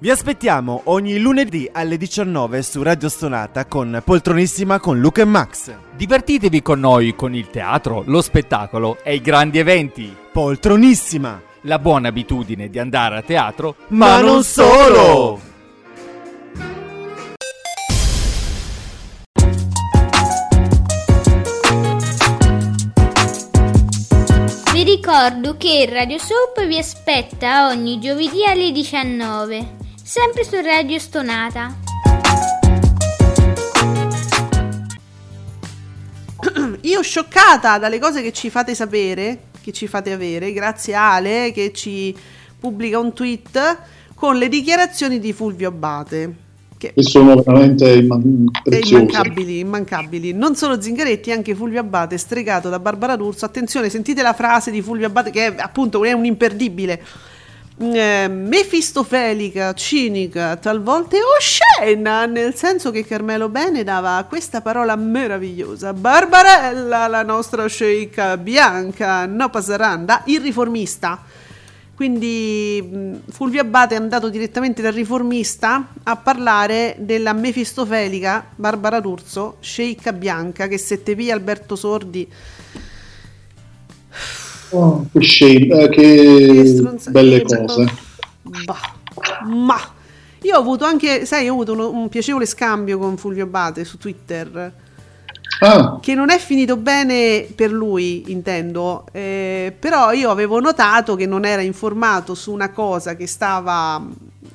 [0.04, 5.74] Vi aspettiamo ogni lunedì alle 19 su Radio Stonata con Poltronissima con Luca e Max.
[5.96, 10.14] Divertitevi con noi con il teatro, lo spettacolo e i grandi eventi.
[10.30, 11.40] Poltronissima!
[11.62, 15.40] La buona abitudine di andare a teatro, Ma non solo!
[24.70, 31.74] Vi ricordo che Radio Soap vi aspetta ogni giovedì alle 19, sempre su Radio Stonata.
[36.82, 41.52] Io scioccata dalle cose che ci fate sapere, che ci fate avere, grazie a Ale
[41.52, 42.14] che ci
[42.60, 43.78] pubblica un tweet
[44.14, 46.34] con le dichiarazioni di Fulvio Abate.
[46.76, 48.94] Che che sono veramente imman- preziose.
[48.94, 50.32] immancabili, immancabili.
[50.34, 53.46] Non solo Zingaretti, anche Fulvio Abate, stregato da Barbara D'Urso.
[53.46, 57.02] Attenzione, sentite la frase di Fulvio Abate che è appunto è un imperdibile.
[57.76, 65.92] Eh, mefistofelica, cinica, talvolta oscena, nel senso che Carmelo Bene dava questa parola meravigliosa.
[65.92, 71.20] Barbarella, la nostra sceicca bianca, no pasaranda, il riformista.
[71.96, 80.12] Quindi Fulvio Abate è andato direttamente dal riformista a parlare della mefistofelica Barbara D'Urso, sceicca
[80.12, 82.30] bianca, che se te via Alberto Sordi
[84.74, 87.92] Oh, che shame, eh, Che che stronza- belle che- cose.
[88.64, 88.94] Bah,
[89.46, 89.78] ma.
[90.42, 93.96] Io ho avuto anche, sai, ho avuto uno- un piacevole scambio con Fulvio Abate su
[93.98, 94.72] Twitter.
[95.60, 101.26] Ah, Che non è finito bene per lui, intendo, eh, però io avevo notato che
[101.26, 104.04] non era informato su una cosa che stava,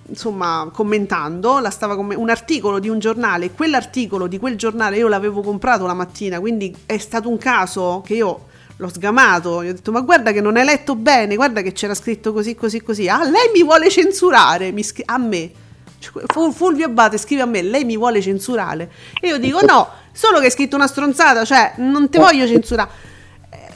[0.09, 5.07] insomma, commentando, la stava come- un articolo di un giornale, quell'articolo di quel giornale io
[5.07, 8.47] l'avevo comprato la mattina, quindi è stato un caso che io
[8.79, 11.93] l'ho sgamato, gli ho detto ma guarda che non hai letto bene, guarda che c'era
[11.93, 15.51] scritto così, così, così, ah lei mi vuole censurare, mi scri- a me.
[15.99, 18.89] Cioè, Fu- Fulvio Abate scrive a me, lei mi vuole censurare.
[19.19, 23.07] E io dico no, solo che hai scritto una stronzata, cioè non ti voglio censurare.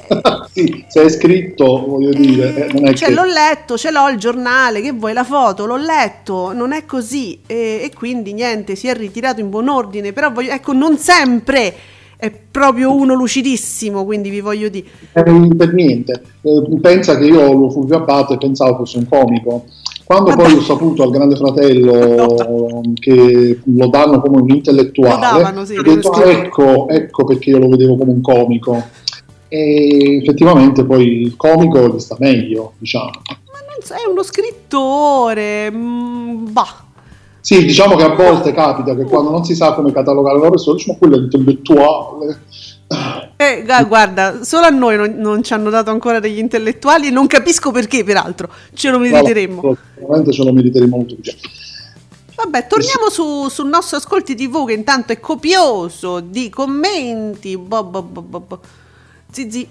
[0.54, 3.14] sì, se è scritto, voglio dire, eh, non è Cioè, che...
[3.14, 7.42] l'ho letto, ce l'ho il giornale, che vuoi la foto, l'ho letto, non è così.
[7.46, 11.76] E, e quindi niente, si è ritirato in buon ordine, però voglio, ecco, non sempre
[12.24, 14.86] è proprio uno lucidissimo, quindi vi voglio dire.
[15.12, 15.24] Eh,
[15.58, 16.22] per niente.
[16.42, 19.66] Eh, pensa che io lo Fulvio Abate pensavo fosse un comico.
[20.06, 20.44] Quando Vabbè.
[20.44, 25.82] poi ho saputo al Grande Fratello che lo danno come un intellettuale, davano, sì, ho
[25.82, 28.82] detto "Ah, ecco, ecco perché io lo vedevo come un comico.
[29.50, 33.12] E effettivamente poi il comico gli sta meglio, diciamo.
[33.52, 36.83] Ma non so, è uno scrittore, mm, bah.
[37.44, 40.78] Sì, diciamo che a volte capita che quando non si sa come catalogare una persona,
[40.78, 42.40] diciamo quello è intellettuale.
[43.36, 47.10] Eh, gu- guarda, solo a noi non, non ci hanno dato ancora degli intellettuali e
[47.10, 49.76] non capisco perché, peraltro, ce lo meriteremmo.
[49.94, 51.34] Sicuramente ce lo meriteremo molto più.
[52.36, 57.58] Vabbè, torniamo su- sul nostro Ascolti TV che intanto è copioso di commenti.
[57.58, 58.60] Boh, boh, boh, boh, boh.
[59.30, 59.68] Zizi.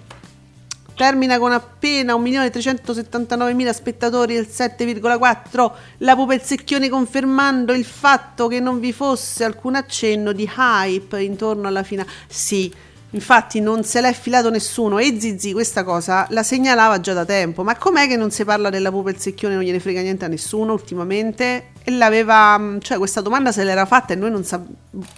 [0.95, 5.73] Termina con appena 1.379.000 spettatori il 7,4.
[5.99, 11.83] La Pupezzacchione confermando il fatto che non vi fosse alcun accenno di hype intorno alla
[11.83, 12.09] finale.
[12.27, 12.73] Sì,
[13.11, 17.63] infatti non se l'è filato nessuno e Zizi questa cosa la segnalava già da tempo.
[17.63, 21.71] Ma com'è che non si parla della Pupezzacchione non gliene frega niente a nessuno ultimamente?
[21.83, 24.63] E l'aveva, cioè questa domanda se l'era fatta e noi non sa-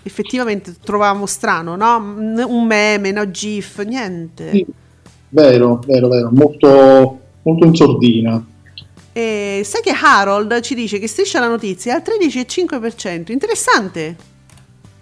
[0.02, 1.96] effettivamente trovavamo strano, no?
[1.96, 3.28] Un meme, no?
[3.30, 4.50] GIF, niente.
[4.50, 4.66] Sì,
[5.34, 8.44] vero, vero, vero, molto, molto in sordina.
[9.12, 13.32] E sai che Harold ci dice che striscia la notizia al 13,5%.
[13.32, 14.16] Interessante.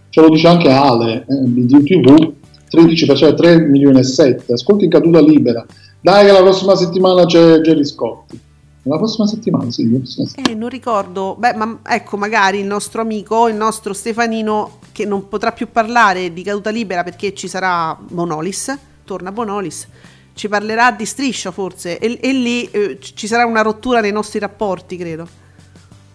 [0.09, 2.33] Ce lo dice anche Ale eh, di DTV,
[2.71, 4.53] 13%, 3 milioni e 7.
[4.53, 5.65] Ascolti in caduta libera.
[6.01, 8.41] Dai che la prossima settimana c'è Jerry Scotti.
[8.85, 9.91] La prossima settimana, sì.
[9.91, 10.53] la prossima settimana.
[10.53, 11.37] Eh, non ricordo.
[11.39, 16.33] Beh, ma ecco, magari il nostro amico, il nostro Stefanino, che non potrà più parlare
[16.33, 19.87] di caduta libera perché ci sarà Bonolis, torna Bonolis,
[20.35, 24.39] ci parlerà di striscia forse e, e lì eh, ci sarà una rottura nei nostri
[24.39, 25.41] rapporti, credo.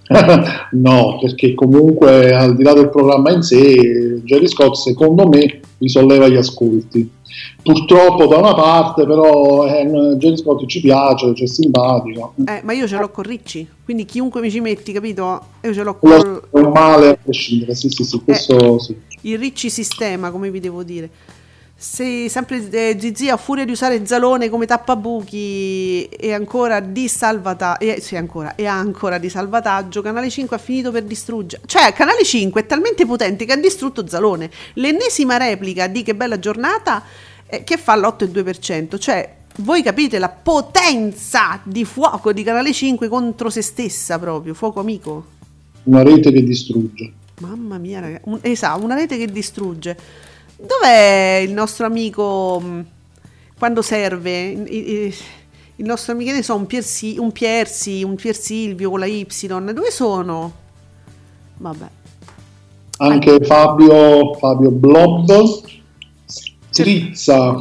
[0.71, 6.27] no, perché comunque al di là del programma in sé, Jerry Scott secondo me risolleva
[6.27, 7.15] gli ascolti.
[7.61, 12.33] Purtroppo da una parte, però eh, Jerry Scott ci piace, c'è simpatico.
[12.47, 15.41] Eh, ma io ce l'ho con Ricci, quindi chiunque mi ci metti, capito?
[15.61, 18.95] Io ce l'ho con è un male a prescindere, sì, sì, sì, questo sì.
[19.21, 21.09] il Ricci sistema, come vi devo dire.
[21.79, 27.85] Se sempre eh, Zizi a furia di usare Zalone come tappabuchi e ancora di salvataggio,
[27.85, 31.61] eh, sì, ancora, e ancora di salvataggio, Canale 5 ha finito per distruggere.
[31.67, 34.49] Cioè, Canale 5 è talmente potente che ha distrutto Zalone.
[34.73, 37.03] L'ennesima replica di Che bella giornata
[37.45, 38.97] eh, che fa l'8,2%.
[38.97, 44.79] Cioè, voi capite la potenza di fuoco di Canale 5 contro se stessa proprio, fuoco
[44.79, 45.25] amico.
[45.83, 47.13] Una rete che distrugge.
[47.39, 48.23] Mamma mia, ragazzi.
[48.25, 50.25] Un, esatto, una rete che distrugge.
[50.57, 52.85] Dov'è il nostro amico mh,
[53.57, 54.49] quando serve?
[55.79, 59.27] Il nostro amico, ne so, un Piersi, un Piersi, un Pier Silvio con la Y.
[59.47, 60.51] Dove sono?
[61.57, 61.87] Vabbè.
[62.97, 65.25] Anche Fabio, Fabio Blob
[66.25, 67.51] strizza,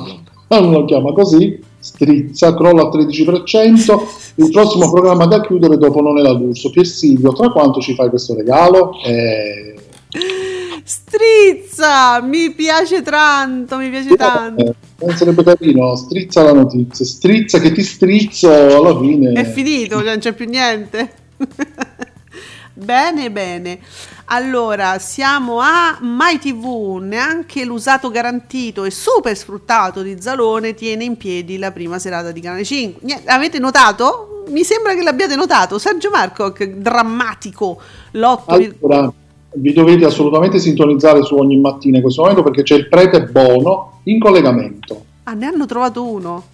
[0.49, 3.99] non lo chiama così, strizza, crolla al 13%,
[4.37, 6.71] il prossimo programma da chiudere dopo non è la D'Urso.
[6.71, 8.93] Pier Silvio, tra quanto ci fai questo regalo?
[9.05, 9.75] Eh,
[10.87, 12.21] Strizza!
[12.23, 14.65] Mi piace tanto, mi piace tanto.
[14.67, 19.33] eh, non sarebbe carino, strizza la notizia, strizza che ti strizzo alla fine.
[19.33, 21.13] È finito, non c'è più niente.
[22.73, 23.81] bene, bene.
[24.27, 31.17] Allora, siamo a My TV, neanche l'usato garantito e super sfruttato di Zalone tiene in
[31.17, 33.01] piedi la prima serata di Canale 5.
[33.05, 34.45] Niente, avete notato?
[34.51, 35.81] Mi sembra che l'abbiate notato.
[35.81, 37.81] Sergio Marco, drammatico.
[38.13, 39.13] L'8, Allora,
[39.57, 44.01] vi dovete assolutamente sintonizzare su ogni mattina in questo momento perché c'è il prete Bono
[44.05, 45.05] in collegamento.
[45.25, 46.45] ah, ne hanno trovato uno.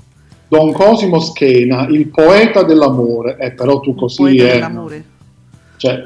[0.49, 3.37] Don Cosimo Schena, il poeta dell'amore.
[3.39, 5.05] Eh, però tu così Poeta eh, dell'amore.
[5.77, 6.03] Cioè,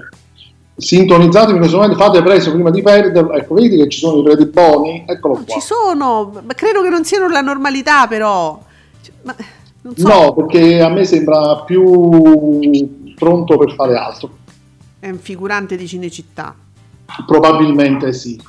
[0.77, 3.33] sintonizzatevi in questo momento, fate presto prima di perderlo.
[3.33, 5.05] Ecco, vedi che ci sono i preti Boni?
[5.07, 5.55] Eccolo No, qua.
[5.55, 8.63] ci sono, ma credo che non siano la normalità, però.
[9.03, 9.35] Cioè, ma,
[9.95, 10.07] so.
[10.09, 12.61] No, perché a me sembra più
[13.17, 14.31] pronto per fare altro.
[15.01, 16.55] È un figurante di Cinecittà.
[17.27, 18.41] Probabilmente sì.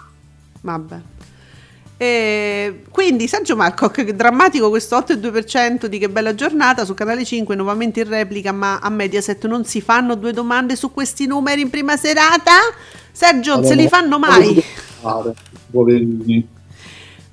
[0.61, 0.99] Vabbè.
[1.99, 7.55] E quindi Sergio Marco, che drammatico questo 8,2% di che bella giornata su Canale 5,
[7.55, 11.71] nuovamente in replica, ma a Mediaset non si fanno due domande su questi numeri in
[11.71, 12.51] prima serata?
[13.11, 14.63] Sergio, non se li fanno mai?
[15.01, 15.33] Fare,
[15.71, 16.47] poverini.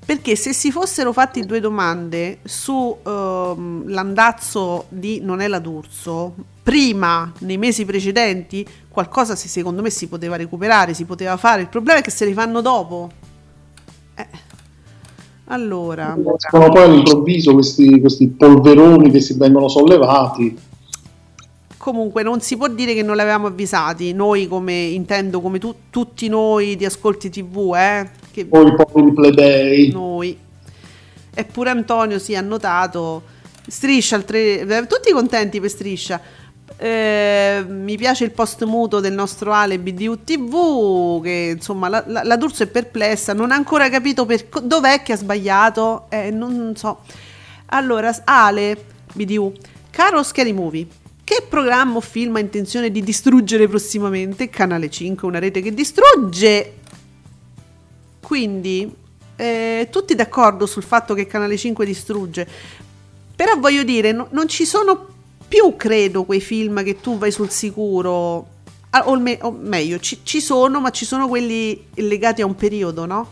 [0.04, 6.34] Perché se si fossero fatti due domande su ehm, l'andazzo di Non è la D'Urso,
[6.64, 11.60] prima, nei mesi precedenti, qualcosa si- secondo me si poteva recuperare, si poteva fare.
[11.62, 13.10] Il problema è che se li fanno dopo.
[14.16, 14.26] Eh.
[15.48, 16.16] Allora,
[16.50, 20.72] Sono poi all'improvviso questi, questi polveroni che si vengono sollevati.
[21.76, 25.74] comunque non si può dire che non li avevamo avvisati, noi come intendo come tu-
[25.90, 29.90] tutti noi di Ascolti TV, eh, che Poi i poveri plebei.
[29.92, 30.34] noi.
[31.34, 33.24] Eppure Antonio si è annotato.
[33.66, 36.18] Striscia, al tre- eh, tutti contenti per Striscia.
[36.76, 42.24] Eh, mi piace il post muto del nostro Ale BDU TV che insomma la, la,
[42.24, 46.72] la D'Urso è perplessa non ha ancora capito per, dov'è che ha sbagliato eh, non
[46.74, 47.00] so.
[47.66, 49.52] Allora Ale BDU
[49.90, 50.86] caro Scary Movie
[51.24, 54.50] che programma o film ha intenzione di distruggere prossimamente?
[54.50, 56.74] Canale 5 una rete che distrugge.
[58.20, 58.94] Quindi,
[59.36, 62.46] eh, tutti d'accordo sul fatto che Canale 5 distrugge,
[63.34, 65.13] però voglio dire, no- non ci sono
[65.54, 68.46] più, credo, quei film che tu vai sul sicuro,
[68.96, 72.54] Ah, o, me- o meglio, ci, ci sono, ma ci sono quelli legati a un
[72.54, 73.26] periodo, no?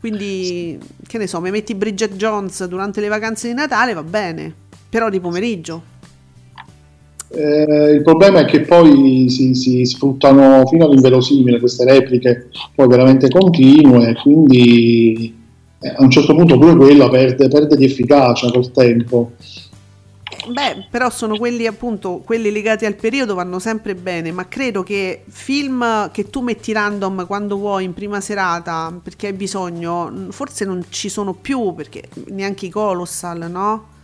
[0.00, 4.50] Quindi, che ne so, mi metti Bridget Jones durante le vacanze di Natale, va bene,
[4.88, 5.82] però di pomeriggio.
[7.28, 13.28] Eh, il problema è che poi si, si sfruttano fino all'inverosimile queste repliche, poi veramente
[13.28, 15.34] continue, quindi
[15.80, 19.32] eh, a un certo punto pure quella perde, perde di efficacia col tempo.
[20.48, 25.24] Beh, però sono quelli appunto, quelli legati al periodo vanno sempre bene, ma credo che
[25.28, 30.84] film che tu metti random quando vuoi in prima serata perché hai bisogno, forse non
[30.88, 33.94] ci sono più perché neanche i Colossal, no?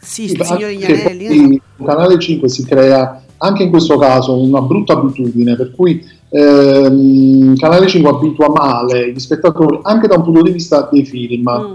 [0.00, 1.26] Sì, il Signore degli Anelli.
[1.26, 6.02] poi il canale 5 si crea anche in questo caso una brutta abitudine per cui
[6.30, 11.48] ehm, Canale 5 abitua male gli spettatori anche da un punto di vista dei film.
[11.48, 11.74] Mm.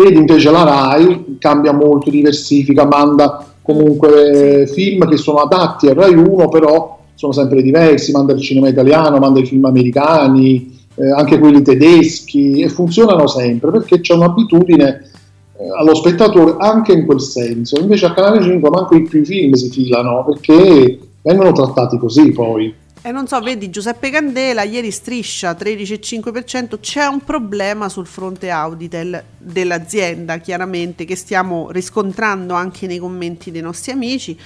[0.00, 6.14] Vedi invece la Rai cambia molto, diversifica, manda comunque film che sono adatti a Rai
[6.14, 11.40] 1, però sono sempre diversi, manda il cinema italiano, manda i film americani, eh, anche
[11.40, 15.10] quelli tedeschi e funzionano sempre perché c'è un'abitudine
[15.58, 17.80] eh, allo spettatore anche in quel senso.
[17.80, 22.72] Invece a Canale 5 manco i più film si filano perché vengono trattati così poi.
[23.00, 29.22] E non so, vedi Giuseppe Candela, ieri striscia 13,5%, c'è un problema sul fronte Auditel
[29.38, 34.36] dell'azienda, chiaramente, che stiamo riscontrando anche nei commenti dei nostri amici.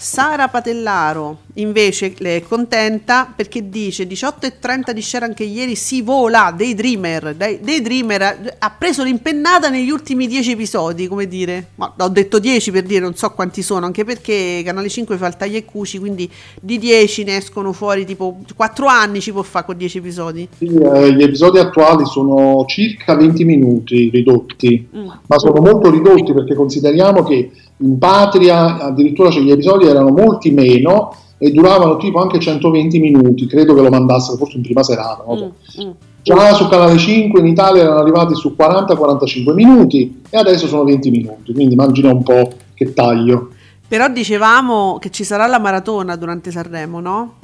[0.00, 7.34] Sara Patellaro invece è contenta perché dice 18,30 di share anche ieri si vola, Daydreamer,
[7.34, 12.38] Day- Daydreamer ha, ha preso l'impennata negli ultimi 10 episodi, come dire, ma ho detto
[12.38, 15.64] 10 per dire, non so quanti sono, anche perché Canale 5 fa il taglia e
[15.64, 16.30] cuci, quindi
[16.62, 20.48] di 10 ne escono fuori tipo 4 anni ci può fare con 10 episodi.
[20.58, 25.08] Sì, eh, gli episodi attuali sono circa 20 minuti ridotti, Mm.
[25.26, 30.50] ma sono molto ridotti perché consideriamo che in patria addirittura cioè, gli episodi erano molti
[30.50, 35.24] meno e duravano tipo anche 120 minuti, credo che lo mandassero forse in prima serata.
[35.26, 35.54] so.
[35.80, 35.90] Mm, mm.
[36.22, 41.10] Già su Canale 5 in Italia erano arrivati su 40-45 minuti e adesso sono 20
[41.10, 43.50] minuti, quindi immagina un po' che taglio.
[43.86, 47.34] Però dicevamo che ci sarà la maratona durante Sanremo, no?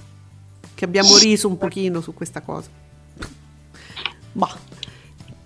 [0.74, 2.68] Che abbiamo riso un pochino su questa cosa.
[4.32, 4.54] Bah.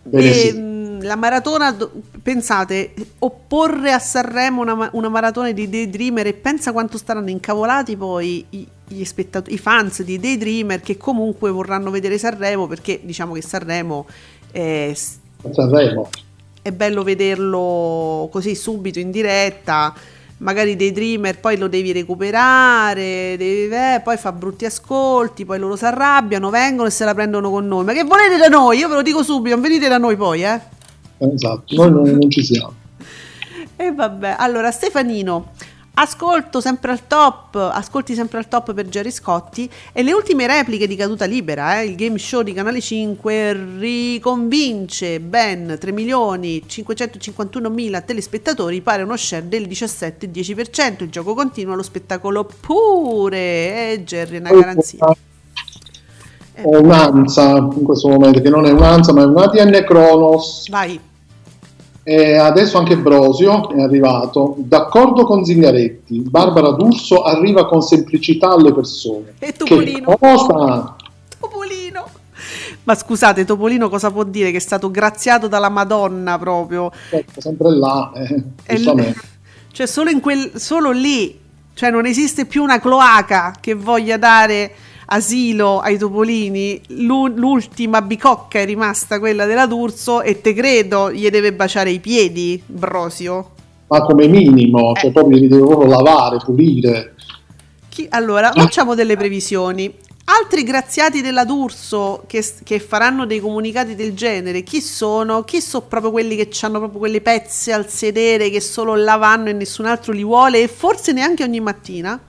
[0.03, 0.78] Bene, E, sì.
[1.03, 1.77] La maratona,
[2.23, 8.45] pensate, opporre a Sanremo una, una maratona di Daydreamer e pensa quanto staranno incavolati poi
[8.51, 13.43] i, gli spettatori, i fans di Daydreamer che comunque vorranno vedere Sanremo perché diciamo che
[13.43, 14.07] Sanremo
[14.51, 14.93] è,
[15.53, 16.11] Sanremo.
[16.63, 19.95] è bello vederlo così subito in diretta.
[20.41, 25.75] Magari dei dreamer poi lo devi recuperare, devi- eh, poi fa brutti ascolti, poi loro
[25.75, 27.83] si arrabbiano, vengono e se la prendono con noi.
[27.85, 28.79] Ma che volete da noi?
[28.79, 30.61] Io ve lo dico subito, non venite da noi poi, eh.
[31.19, 32.75] Esatto, noi non, non ci siamo.
[33.77, 35.53] E vabbè, allora Stefanino,
[35.95, 40.87] ascolto sempre al top, ascolti sempre al top per Jerry Scotti e le ultime repliche
[40.87, 47.69] di Caduta Libera, eh, il game show di Canale 5 riconvince ben 3 milioni 551
[47.69, 54.37] mila telespettatori, pare uno share del 17,10%, il gioco continua, lo spettacolo pure, eh Jerry
[54.37, 55.17] è una garanzia.
[56.59, 60.69] Eh, Ho un'ansia in questo momento, che non è un'ansia ma è un ADN Kronos
[60.71, 60.99] vai,
[62.03, 64.55] E adesso anche Brosio è arrivato.
[64.59, 69.35] D'accordo con Zingaretti, Barbara D'Urso arriva con semplicità alle persone.
[69.39, 70.17] E Che Topolino?
[70.19, 70.97] cosa?
[71.39, 72.07] Topolino.
[72.85, 74.51] Ma scusate, Topolino cosa può dire?
[74.51, 76.91] Che è stato graziato dalla Madonna proprio.
[77.11, 79.15] Ecco, sempre là, eh, l-
[79.73, 81.39] cioè, solo, in quel, solo lì,
[81.75, 84.73] cioè, non esiste più una cloaca che voglia dare
[85.11, 86.81] asilo ai topolini.
[86.89, 92.01] L'u- l'ultima bicocca è rimasta quella della D'Urso e te credo gli deve baciare i
[92.01, 93.51] piedi, Brosio.
[93.89, 95.01] Ma come minimo, Eh.
[95.01, 97.15] cioè proprio li devo proprio lavare, pulire.
[97.89, 99.93] Chi- allora, facciamo delle previsioni.
[100.31, 105.43] Altri graziati della D'Urso che, che faranno dei comunicati del genere, chi sono?
[105.43, 109.49] Chi sono proprio quelli che hanno proprio quelle pezze al sedere che solo là vanno
[109.49, 112.21] e nessun altro li vuole e forse neanche ogni mattina?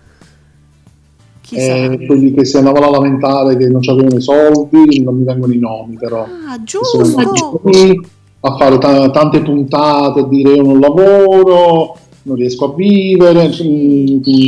[1.51, 5.53] Eh, quelli che si andavano a lamentare che non avevano i soldi, non mi vengono
[5.53, 6.23] i nomi però.
[6.23, 6.99] Ah, giusto!
[8.41, 13.49] a fare ta- tante puntate, a dire io non lavoro, non riesco a vivere,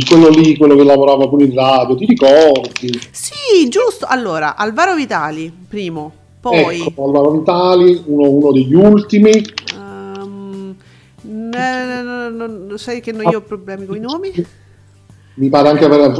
[0.08, 2.98] quello lì, quello che lavorava pure in radio, ti ricordi?
[3.10, 4.06] Sì, giusto.
[4.08, 6.10] Allora, Alvaro Vitali, primo.
[6.40, 6.80] Poi...
[6.86, 9.30] Ecco, Alvaro Vitali, uno, uno degli ultimi.
[11.24, 14.32] ne- ne- ne- ne- sai che non io ho problemi con i nomi?
[15.34, 16.12] Mi pare anche avere-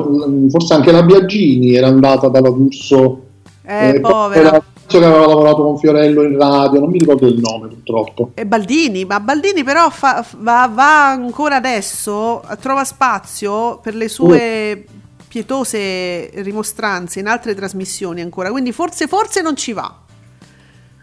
[0.51, 3.21] forse anche la Biagini era andata dalla D'Urso.
[3.65, 4.49] Eh, eh, povera.
[4.49, 8.31] era- che aveva lavorato con Fiorello in radio, non mi ricordo il nome purtroppo.
[8.35, 14.85] E Baldini, ma Baldini però fa- va, va ancora adesso, trova spazio per le sue
[15.29, 20.01] pietose rimostranze in altre trasmissioni ancora, quindi forse, forse non ci va.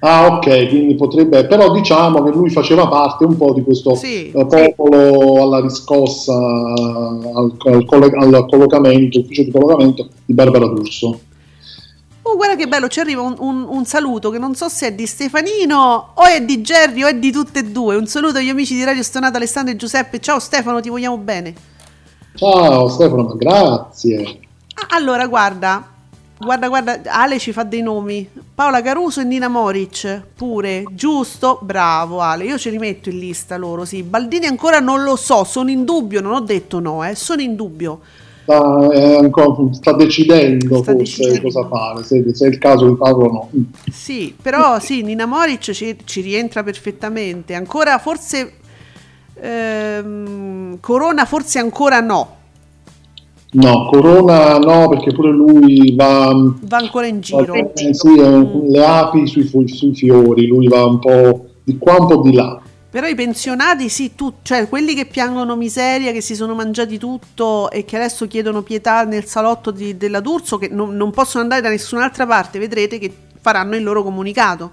[0.02, 4.32] Ah, ok, quindi potrebbe, però diciamo che lui faceva parte un po' di questo Sì,
[4.32, 11.20] eh, popolo alla riscossa, al, al colle- al collocamento, ufficio di collocamento di Barbara D'Urso.
[12.22, 14.94] Oh, guarda che bello, ci arriva un, un- un saluto che non so se è
[14.94, 17.96] di Stefanino o è di Gerry o è di tutte e due.
[17.98, 20.20] Un saluto agli amici di Radio Stonata, Alessandro e Giuseppe.
[20.20, 21.54] Ciao Stefano, ti vogliamo bene.
[22.36, 24.40] Ciao Stefano, grazie.
[24.76, 25.86] Ah, Allora, guarda,
[26.40, 28.28] guarda, guarda, Ale ci fa dei nomi.
[28.56, 31.60] Paola Caruso e Nina Moric, pure, giusto?
[31.62, 34.04] Bravo Ale, io ce li metto in lista loro, sì.
[34.04, 37.56] Baldini ancora non lo so, sono in dubbio, non ho detto no, eh, sono in
[37.56, 38.00] dubbio.
[38.44, 41.42] Sta, è ancora- sta decidendo Sta forse decidendo.
[41.42, 43.50] cosa fare, se, se è il caso di farlo o no.
[43.92, 47.54] Sì, però sì, Nina Moric ci, ci rientra perfettamente.
[47.54, 48.54] Ancora forse
[49.40, 52.38] ehm, Corona forse ancora no.
[53.52, 56.32] No, Corona no, perché pure lui va...
[56.62, 57.46] Va ancora in giro.
[57.46, 58.70] va- eh, sì, Mm.
[58.70, 62.62] le api sui, sui fiori, lui va un po' di qua, un po' di là.
[62.92, 67.70] Però i pensionati sì, tu, cioè quelli che piangono miseria, che si sono mangiati tutto
[67.72, 71.62] e che adesso chiedono pietà nel salotto di- della D'Urso, che non, non possono andare
[71.62, 74.70] da nessun'altra parte, vedrete che faranno il loro comunicato.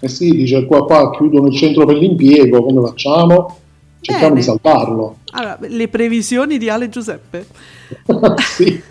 [0.00, 3.58] Eh sì, dice qua, qua chiudono il centro per l'impiego, come facciamo?
[4.00, 4.40] Cerchiamo Bene.
[4.40, 5.16] di salvarlo.
[5.32, 7.46] Allora, le previsioni di Ale Giuseppe.
[8.56, 8.82] sì.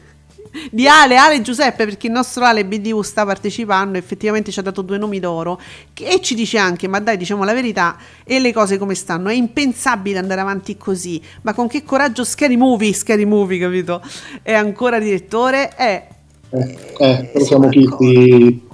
[0.69, 4.81] Di Ale, Ale Giuseppe, perché il nostro Ale BDU sta partecipando, effettivamente ci ha dato
[4.81, 5.59] due nomi d'oro
[5.93, 7.95] che- e ci dice anche, ma dai diciamo la verità,
[8.25, 12.57] e le cose come stanno, è impensabile andare avanti così, ma con che coraggio Scary
[12.57, 14.01] Movie, Scary Movie, capito?
[14.41, 16.07] È ancora direttore, è...
[16.49, 18.67] Eh, eh, però sì, siamo chiesti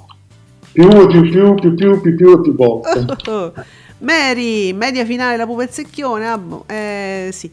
[0.72, 3.06] più e più, più, più, più, più, più più volte.
[4.00, 7.52] Mary, media finale la e secchione, ah, boh, eh, sì.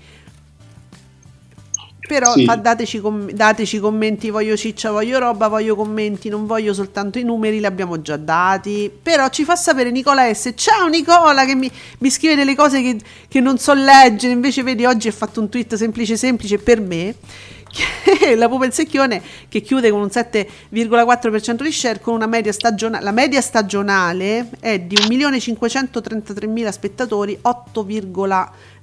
[2.07, 2.45] Però Sì.
[2.61, 7.61] dateci, com- dateci commenti, voglio ciccia, voglio roba, voglio commenti, non voglio soltanto i numeri,
[7.61, 8.91] li abbiamo già dati.
[9.03, 10.53] Però ci fa sapere Nicola S.
[10.55, 14.85] Ciao Nicola che mi, mi scrive delle cose che, che non so leggere, invece vedi
[14.85, 17.15] oggi ha fatto un tweet semplice semplice per me.
[18.37, 23.03] La pupa il secchione che chiude con un 7,4% di share con una media stagionale
[23.05, 27.37] la media stagionale è di 1.533.000 spettatori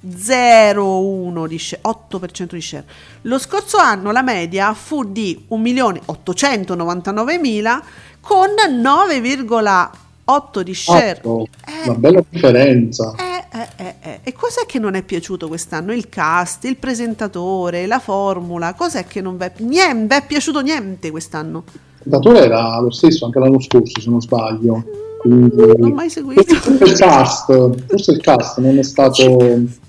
[0.06, 2.84] 8,01 di share, 8% di share
[3.22, 7.80] lo scorso anno la media fu di 1.899.000
[8.20, 8.48] con
[8.80, 11.20] 9,8 di share.
[11.20, 11.48] Eh.
[11.88, 13.14] Una bella differenza.
[13.16, 14.18] eh, eh, eh, eh.
[14.22, 15.92] E cos'è che non è piaciuto quest'anno?
[15.92, 21.64] Il cast, il presentatore, la formula, cos'è che non è, niente, è piaciuto niente quest'anno?
[22.04, 24.82] Il datore era lo stesso anche l'anno scorso, se non sbaglio.
[25.20, 26.54] Quindi, Non ho mai seguito.
[26.54, 29.60] forse il cast, forse il cast non è stato.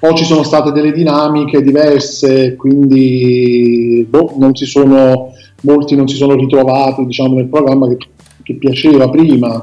[0.00, 5.32] O ci sono state delle dinamiche diverse, quindi boh, non si sono,
[5.62, 7.96] molti non si sono ritrovati diciamo, nel programma che,
[8.44, 9.60] che piaceva prima.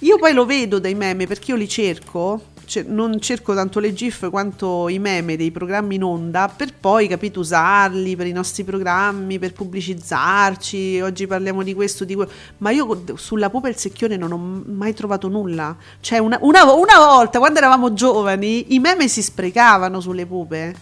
[0.00, 2.40] Io poi lo vedo dai meme perché io li cerco,
[2.86, 7.40] non cerco tanto le GIF quanto i meme dei programmi in onda per poi, capito,
[7.40, 11.00] usarli per i nostri programmi, per pubblicizzarci.
[11.00, 12.30] Oggi parliamo di questo, di quello.
[12.58, 15.76] Ma io sulla pupa e il secchione non ho mai trovato nulla.
[16.00, 20.74] Cioè, una, una- una volta, quando eravamo giovani, i meme si sprecavano sulle pupe.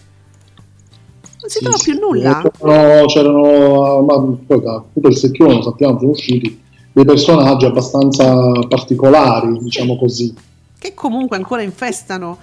[1.41, 2.41] Non si Sì, trova più nulla.
[2.57, 6.61] C'erano, c'erano ma poi da tutto il secchione sappiamo sono usciti
[6.91, 8.33] dei personaggi abbastanza
[8.67, 10.33] particolari, diciamo così.
[10.83, 12.37] Che comunque ancora infestano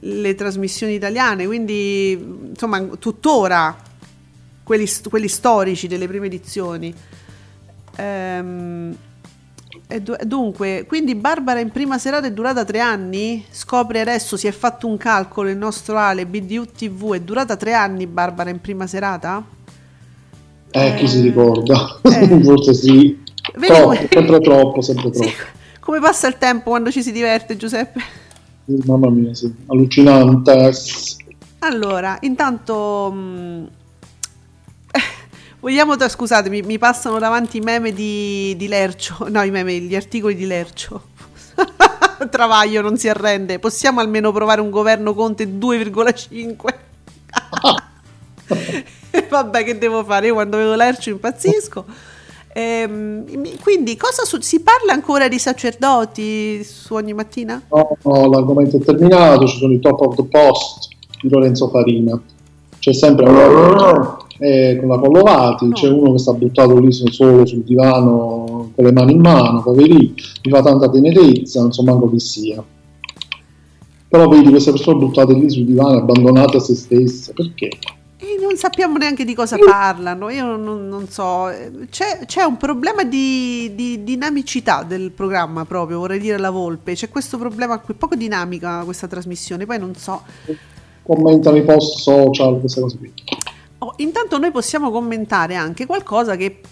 [0.00, 2.10] le trasmissioni italiane, quindi
[2.50, 3.74] insomma tuttora
[4.62, 6.92] quelli, quelli storici delle prime edizioni.
[7.96, 8.94] Ehm,
[9.88, 13.42] e du- dunque, quindi Barbara in prima serata è durata tre anni?
[13.50, 17.72] Scopre adesso, si è fatto un calcolo il nostro Ale, BDU TV, è durata tre
[17.72, 19.42] anni Barbara in prima serata?
[20.70, 21.98] Eh, chi si ricorda?
[22.02, 22.40] eh.
[22.44, 23.22] Forse sì.
[23.58, 25.32] Troppo, sempre troppo, sempre Sì.
[25.86, 28.00] Come passa il tempo quando ci si diverte Giuseppe?
[28.64, 29.54] Sì, Mamma mia, sì.
[29.66, 30.72] Allucinante.
[31.60, 33.68] Allora, intanto mh,
[35.60, 40.34] vogliamo, scusatemi, mi passano davanti i meme di, di Lercio, no, i meme, gli articoli
[40.34, 41.10] di Lercio.
[42.30, 43.60] Travaglio non si arrende.
[43.60, 46.74] Possiamo almeno provare un governo Conte 2,5?
[49.30, 50.26] Vabbè, che devo fare?
[50.26, 51.84] Io quando vedo Lercio impazzisco.
[52.58, 53.24] Ehm,
[53.60, 57.60] quindi, cosa su- si parla ancora di sacerdoti su ogni mattina?
[57.70, 60.88] No, no, l'argomento è terminato, ci sono i top of the post
[61.20, 62.18] di Lorenzo Farina.
[62.78, 63.26] C'è sempre
[64.38, 65.72] eh, con la Collovati, No.
[65.74, 70.14] c'è uno che sta buttato lì solo sul divano con le mani in mano, poverino,
[70.44, 72.64] mi fa tanta tenerezza, non so manco chi sia.
[74.08, 77.68] Però vedi queste persone buttate lì sul divano, abbandonate a se stesse, perché?
[78.18, 81.52] E non sappiamo neanche di cosa parlano, io non, non so,
[81.90, 87.10] c'è, c'è un problema di, di dinamicità del programma proprio, vorrei dire la Volpe, c'è
[87.10, 90.22] questo problema qui, poco dinamica questa trasmissione, poi non so.
[91.02, 93.12] Commentano i post social, queste cose qui.
[93.78, 96.62] Oh, intanto noi possiamo commentare anche qualcosa che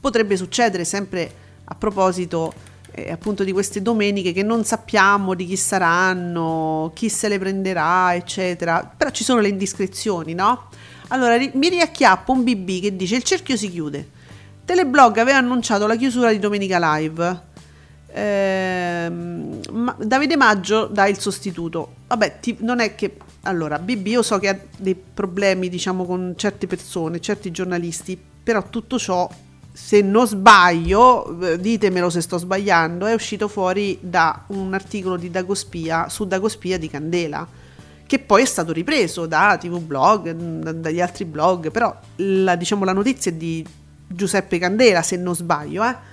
[0.00, 2.52] potrebbe succedere sempre a proposito
[2.92, 8.14] eh, appunto di queste domeniche che non sappiamo di chi saranno, chi se le prenderà,
[8.14, 8.92] eccetera.
[8.96, 10.68] Però ci sono le indiscrezioni, no?
[11.08, 14.08] Allora ri- mi riacchiappo un BB che dice il cerchio si chiude.
[14.64, 17.50] Teleblog aveva annunciato la chiusura di Domenica Live.
[18.14, 19.60] Ehm,
[20.04, 21.94] Davide Maggio dà il sostituto.
[22.06, 26.34] Vabbè, ti- non è che allora, BB io so che ha dei problemi, diciamo, con
[26.36, 29.28] certe persone, certi giornalisti, però tutto ciò,
[29.72, 35.30] se non sbaglio, eh, ditemelo se sto sbagliando, è uscito fuori da un articolo di
[35.30, 37.46] Dagospia su Dagospia di Candela,
[38.06, 42.84] che poi è stato ripreso da TV Blog, da- dagli altri blog, però la, diciamo,
[42.84, 43.66] la notizia è di
[44.06, 46.10] Giuseppe Candela, se non sbaglio, eh.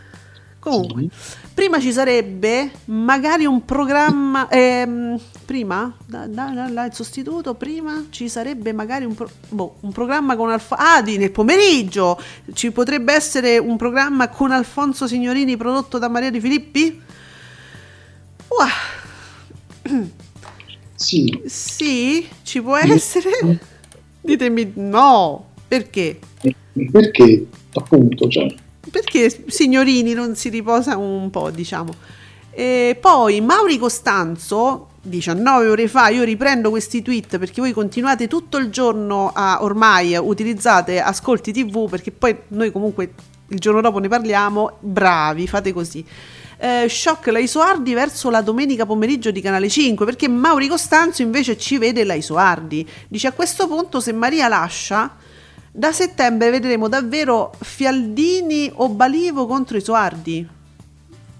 [0.60, 1.08] Comunque,
[1.54, 4.48] prima ci sarebbe magari un programma.
[4.50, 5.96] ehm, prima?
[6.06, 7.54] Da, da- da- là il sostituto.
[7.56, 10.84] Prima ci sarebbe magari un, pro- boh, un programma con Alfonso.
[10.84, 12.20] Ah, di nel pomeriggio
[12.54, 17.02] ci potrebbe essere un programma con Alfonso Signorini prodotto da Maria Di Filippi?
[18.50, 18.68] Uah,
[20.96, 23.30] Sì, sì, ci può essere.
[24.22, 25.46] Ditemi no.
[25.68, 26.20] Perché?
[26.92, 28.54] perché appunto, cioè,
[28.90, 31.94] perché signorini non si riposa un po', diciamo.
[32.52, 38.58] E poi Mauri Costanzo, 19 ore fa, io riprendo questi tweet perché voi continuate tutto
[38.58, 43.14] il giorno a ormai utilizzate ascolti TV perché poi noi comunque
[43.48, 46.06] il giorno dopo ne parliamo, bravi, fate così.
[46.62, 51.58] Eh, shock la Isoardi verso la domenica pomeriggio di Canale 5 perché Mauri Costanzo invece
[51.58, 52.88] ci vede la Isoardi.
[53.08, 55.16] Dice a questo punto se Maria lascia
[55.72, 60.48] da settembre vedremo davvero Fialdini o Balivo contro i Soardi.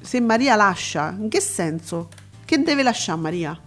[0.02, 2.08] Se Maria lascia, in che senso?
[2.46, 3.60] Che deve lasciare Maria?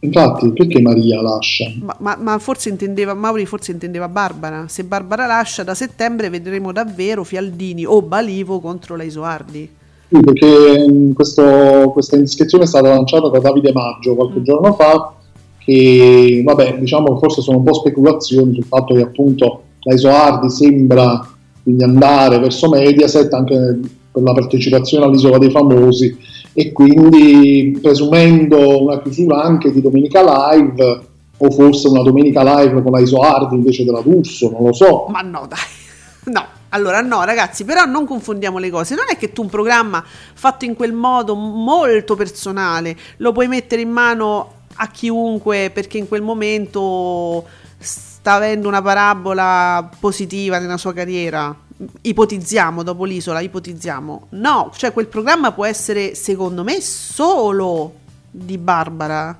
[0.00, 1.72] infatti, perché Maria lascia?
[1.80, 4.66] Ma, ma- ma forse intendeva, Mauri forse intendeva Barbara.
[4.68, 9.68] Se Barbara lascia, da settembre vedremo davvero Fialdini o Balivo contro la Isoardi.
[10.08, 14.44] Sì, perché questo- questa indiscrezione è stata lanciata da Davide Maggio qualche Mm.
[14.44, 15.14] giorno fa,
[15.58, 20.50] che vabbè, diciamo che forse sono un po' speculazioni sul fatto che appunto la Isoardi
[20.50, 21.26] sembra
[21.62, 23.80] quindi andare verso Mediaset anche
[24.10, 26.16] per la partecipazione all'Isola dei Famosi
[26.52, 31.00] e quindi presumendo una chiusura anche di Domenica Live
[31.36, 35.06] o forse una Domenica Live con la Isoardi invece della D'Urso, non lo so.
[35.08, 35.58] Ma no, dai.
[36.28, 38.94] No, allora no, ragazzi, però non confondiamo le cose.
[38.94, 43.80] Non è che tu un programma fatto in quel modo molto personale lo puoi mettere
[43.80, 47.44] in mano a chiunque perché in quel momento
[47.78, 51.54] sta avendo una parabola positiva nella sua carriera.
[52.00, 54.26] Ipotizziamo dopo l'isola, ipotizziamo.
[54.30, 57.92] No, cioè quel programma può essere secondo me solo
[58.30, 59.36] di Barbara.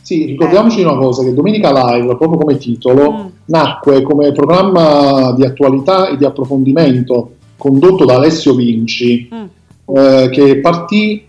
[0.00, 3.26] Sì, ricordiamoci una cosa, che Domenica Live, proprio come titolo, Mm.
[3.46, 9.96] nacque come programma di attualità e di approfondimento condotto da Alessio Vinci, Mm.
[9.96, 11.23] eh, che partì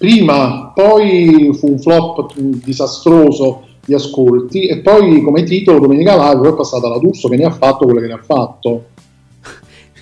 [0.00, 6.52] prima, poi fu un flop disastroso di ascolti e poi come titolo Domenica Live poi
[6.52, 8.84] è passata alla D'Urso che ne ha fatto quello che ne ha fatto.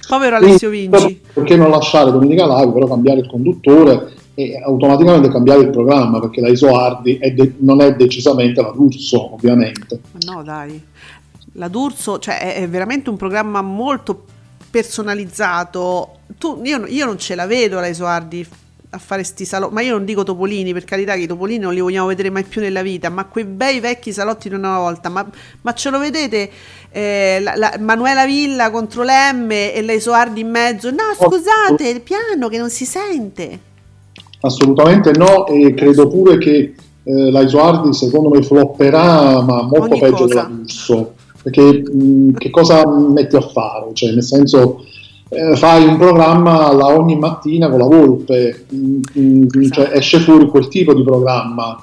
[0.07, 1.21] Povero Alessio Vinci.
[1.33, 6.43] Perché non lasciare Domenica Live, però cambiare il conduttore e automaticamente cambiare il programma, perché
[6.43, 9.99] la Isoardi è de- non è decisamente la D'Urso, ovviamente.
[10.27, 10.81] No, dai.
[11.55, 14.27] La D'Urso, cioè, è, è veramente un programma molto
[14.71, 16.19] personalizzato.
[16.39, 18.47] Tu, io, io non ce la vedo la Isoardi
[18.91, 21.75] a fare sti salotti, ma io non dico Topolini, per carità che i Topolini non
[21.75, 25.09] li vogliamo vedere mai più nella vita, ma quei bei vecchi salotti di una volta,
[25.11, 25.27] ma,
[25.63, 26.51] ma ce lo vedete
[26.91, 30.91] eh, la- la- Manuela Villa contro l'M e la Isoardi in mezzo?
[30.91, 33.61] No, scusate, il piano che non si sente.
[34.41, 39.99] Assolutamente no, e credo pure che eh, la Isoardi secondo me flopperà, ma molto Ogni
[39.99, 40.27] peggio cosa.
[40.27, 41.15] della D'Urso.
[41.43, 43.91] Perché mh, che cosa metti a fare?
[43.93, 44.85] Cioè, nel senso,
[45.31, 49.71] eh, fai un programma alla ogni mattina con la volpe, mh, mh, Esatto.
[49.85, 51.83] cioè, esce fuori quel tipo di programma.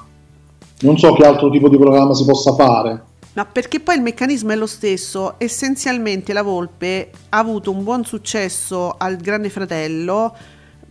[0.80, 3.02] Non so che altro tipo di programma si possa fare.
[3.34, 5.34] Ma perché poi il meccanismo è lo stesso.
[5.38, 10.34] Essenzialmente la Volpe ha avuto un buon successo al Grande Fratello,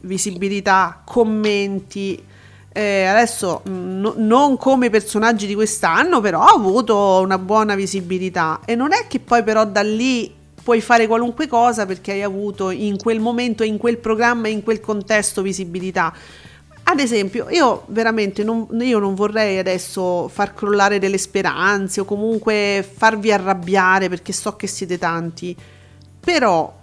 [0.01, 2.21] visibilità, commenti.
[2.77, 8.59] eh, adesso mh, no- non come personaggi di quest'anno, però ha avuto una buona visibilità.
[8.65, 10.31] E non è che poi però da lì
[10.65, 14.79] puoi fare qualunque cosa perché hai avuto in quel momento, in quel programma, in quel
[14.79, 16.11] contesto visibilità.
[16.87, 22.83] Ad esempio, io veramente non, io non vorrei adesso far crollare delle speranze o comunque
[22.97, 25.55] farvi arrabbiare perché so che siete tanti,
[26.19, 26.73] però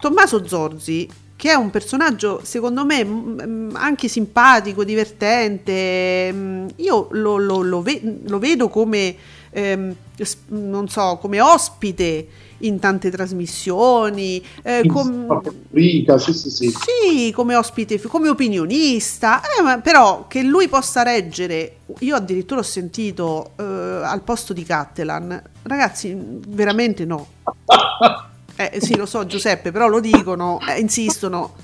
[0.00, 7.82] Tommaso Zorzi, che è un personaggio secondo me anche simpatico, divertente, io lo, lo- lo
[7.82, 9.14] ve- lo vedo come
[9.50, 9.94] ehm,
[10.48, 15.40] non so, come ospite in tante trasmissioni, eh, com-
[15.70, 16.68] Rica, sì, sì, sì.
[16.70, 23.52] sì, come ospite, come opinionista, eh, però che lui possa reggere, io addirittura ho sentito
[23.56, 26.16] eh, al posto di Cattelan, ragazzi,
[26.48, 27.26] veramente no.
[28.60, 31.54] Eh, sì, lo so Giuseppe, però lo dicono, eh, insistono.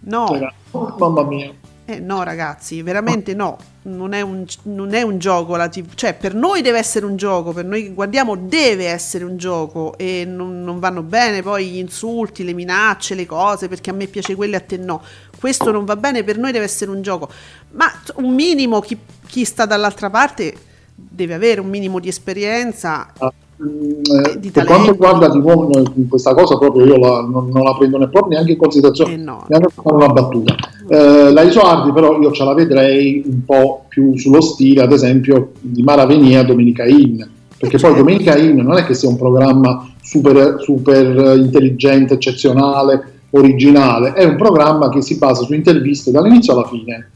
[0.00, 0.52] No,
[0.98, 1.50] Mamma mia.
[1.90, 6.12] Eh, no ragazzi, veramente no, non è un, non è un gioco la TV, cioè
[6.12, 10.26] per noi deve essere un gioco, per noi che guardiamo deve essere un gioco e
[10.26, 14.34] non, non vanno bene poi gli insulti, le minacce, le cose, perché a me piace
[14.34, 15.02] quello e a te no.
[15.38, 17.30] Questo non va bene, per noi deve essere un gioco,
[17.70, 20.54] ma un minimo chi, chi sta dall'altra parte
[20.94, 23.10] deve avere un minimo di esperienza.
[23.18, 24.64] Di per talento.
[24.64, 28.08] quanto riguarda di nuovo, eh, questa cosa proprio io la- non, non la prendo ne-
[28.08, 29.44] proprio neanche in considerazione Eh no.
[29.48, 30.54] neanche per fare una battuta
[30.90, 35.50] Eh, la Isoardi però io ce la vedrei un po' più sullo stile ad esempio
[35.60, 37.16] di Mara Venia Domenica In
[37.58, 37.96] perché poi Certo.
[37.96, 44.24] Domenica In non è che sia un programma super, super eh, intelligente, eccezionale originale, è
[44.24, 47.10] un programma che si basa su interviste dall'inizio alla fine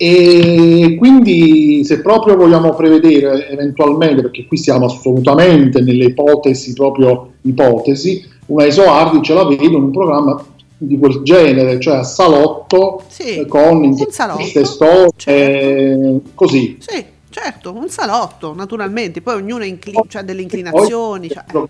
[0.00, 8.24] e quindi se proprio vogliamo prevedere eventualmente, perché qui siamo assolutamente nelle ipotesi, proprio ipotesi,
[8.46, 10.40] una Isoardi ce la vedo in un programma
[10.78, 16.76] di quel genere, cioè a salotto Sì, eh, con interviste, storie, così.
[16.78, 21.28] Sì, certo, un salotto, naturalmente, poi ognuno ha delle inclinazioni.
[21.28, 21.66] cioè, Poi-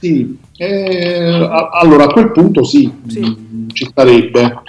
[0.00, 3.20] Sì, eh, allora a quel punto sì, Sì.
[3.20, 4.60] mm, ci starebbe.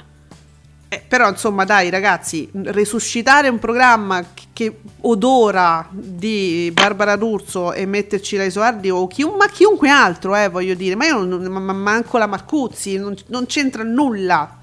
[0.87, 4.23] Eh, però insomma dai ragazzi, resuscitare un programma
[4.53, 10.47] che, odora di Barbara D'Urso e metterci la Isoardi o chiun- ma chiunque altro, eh,
[10.47, 14.59] voglio dire, ma io non, ma- ma manco la Marcuzzi, non, non c'entra nulla.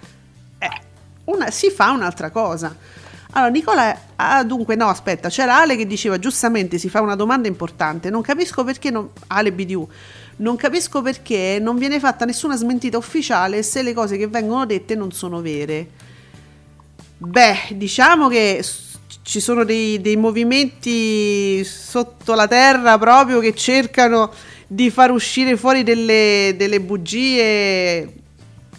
[0.58, 0.70] Eh,
[1.24, 2.74] una- si fa un'altra cosa.
[3.34, 7.48] Allora Nicola, ah, dunque no aspetta, c'era Ale che diceva giustamente si fa una domanda
[7.48, 9.88] importante, non capisco perché non, Ale BDU,
[10.36, 14.94] non capisco perché non viene fatta nessuna smentita ufficiale se le cose che vengono dette
[14.94, 16.00] non sono vere.
[17.24, 18.64] Beh, diciamo che
[19.22, 24.32] ci sono dei, dei movimenti sotto la terra proprio che cercano
[24.66, 28.02] di far uscire fuori delle, delle bugie.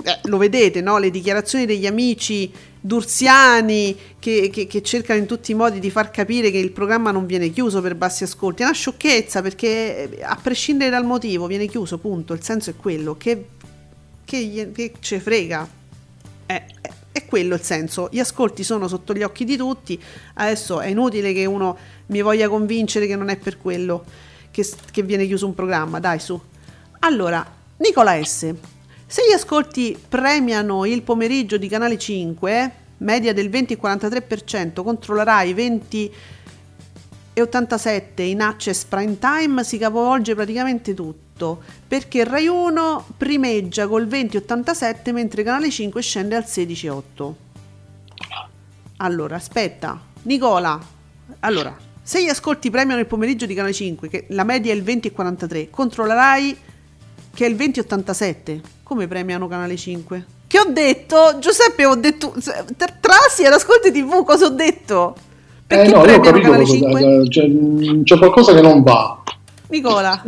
[0.03, 0.97] Eh, lo vedete, no?
[0.97, 6.11] Le dichiarazioni degli amici dursiani che, che- che cercano in tutti i modi di far
[6.11, 8.63] capire che il programma non viene chiuso per bassi ascolti.
[8.63, 12.33] È una sciocchezza perché eh, a prescindere dal motivo viene chiuso, punto.
[12.33, 13.15] Il senso è quello.
[13.15, 13.45] Che,
[14.25, 15.81] che, che ce frega.
[16.45, 16.65] È,
[17.13, 18.09] è- quello il senso.
[18.11, 19.97] Gli ascolti sono sotto gli occhi di tutti.
[20.33, 24.03] Adesso è inutile che uno mi voglia convincere che non è per quello
[24.51, 25.99] che, che viene chiuso un programma.
[25.99, 26.39] Dai, su.
[26.99, 27.45] Allora,
[27.77, 28.53] Nicola S.
[29.05, 35.53] Se gli ascolti premiano il pomeriggio di Canale 5, media del 20,43% contro la Rai
[35.53, 36.13] 20
[37.33, 41.22] e 87 in access prime time si capovolge praticamente tutto
[41.87, 47.31] perché Rai 1 primeggia col 20,87 mentre Canale 5 scende al 16,8
[48.97, 49.99] allora aspetta.
[50.23, 50.79] Nicola
[51.41, 54.83] allora se gli ascolti premiano il pomeriggio di Canale 5 che la media è il
[54.83, 56.55] 20,43 contro la Rai
[57.33, 61.37] che è il 20,87 come premiano Canale 5 che ho detto?
[61.39, 62.33] Giuseppe ho detto
[62.77, 65.15] tra- trassi ad ascolti tv cosa ho detto?
[65.65, 69.23] Eh perché no, io ho capito cosa- 5 c'è, mm, c'è qualcosa che non va
[69.73, 70.21] Nicola.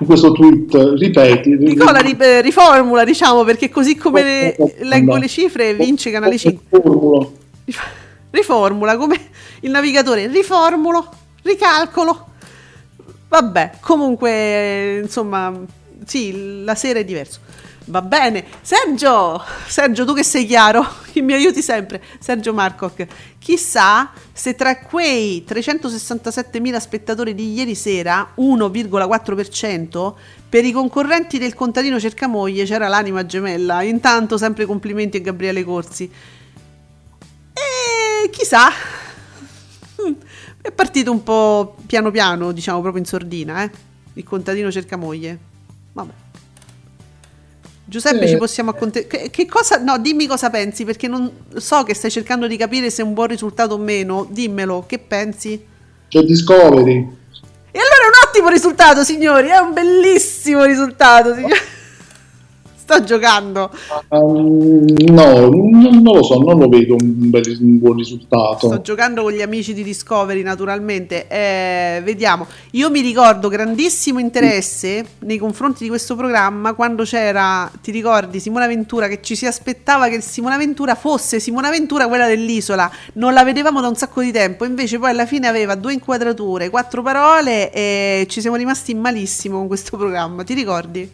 [0.00, 1.50] In questo tweet, ripeti.
[1.56, 6.80] Nicola ri- eh, riformula diciamo perché così come le- leggo le cifre vince Canale 5
[6.80, 7.32] Formulo.
[8.30, 9.20] riformula come
[9.60, 10.26] il navigatore.
[10.26, 11.08] Riformulo
[11.42, 12.26] ricalcolo.
[13.28, 15.52] Vabbè comunque eh, insomma
[16.04, 17.38] sì la sera è diverso
[17.86, 23.06] va bene Sergio Sergio tu che sei chiaro che mi aiuti sempre Sergio Marcoc
[23.38, 30.14] chissà se tra quei 367.000 spettatori di ieri sera 1,4%
[30.48, 36.10] per i concorrenti del contadino cercamoglie c'era l'anima gemella intanto sempre complimenti a Gabriele Corsi
[37.52, 38.70] e chissà,
[40.60, 43.70] è partito un po' piano piano, diciamo proprio in sordina, eh?
[44.14, 45.38] Il contadino cerca moglie.
[45.92, 46.12] Vabbè.
[47.92, 48.28] Giuseppe, Eh.
[48.28, 49.24] ci possiamo accontentare.
[49.24, 49.76] Che, che cosa.
[49.76, 53.12] No, dimmi cosa pensi, perché non so che stai cercando di capire se è un
[53.12, 54.26] buon risultato o meno.
[54.30, 55.62] Dimmelo, che pensi?
[56.08, 56.96] C'è Discovery.
[57.70, 59.48] E allora è un ottimo risultato, signori.
[59.48, 61.52] È un bellissimo risultato, signori.
[62.92, 63.70] sto giocando.
[64.08, 68.66] Um, no, non, non lo so, non lo vedo un, bel, un buon risultato.
[68.66, 71.26] Sto giocando con gli amici di Discovery, naturalmente.
[71.28, 72.46] Eh, vediamo.
[72.72, 78.66] Io mi ricordo grandissimo interesse nei confronti di questo programma quando c'era, ti ricordi, Simona
[78.66, 82.90] Ventura, che ci si aspettava che Simona Ventura fosse Simona Ventura, quella dell'isola.
[83.14, 86.70] Non la vedevamo da un sacco di tempo, invece poi alla fine aveva due inquadrature,
[86.70, 90.44] quattro parole e ci siamo rimasti malissimo con questo programma.
[90.44, 91.10] Ti ricordi?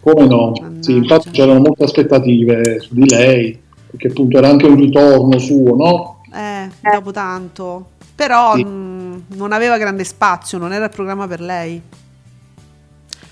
[0.00, 0.50] Come no?
[0.52, 0.82] Mannaggia.
[0.82, 5.76] Sì, infatti c'erano molte aspettative su di lei, perché appunto era anche un ritorno suo,
[5.76, 6.22] no?
[6.32, 7.90] Eh, dopo tanto.
[8.14, 8.64] Però Sì.
[8.64, 11.80] mh, non aveva grande spazio, non era il programma per lei.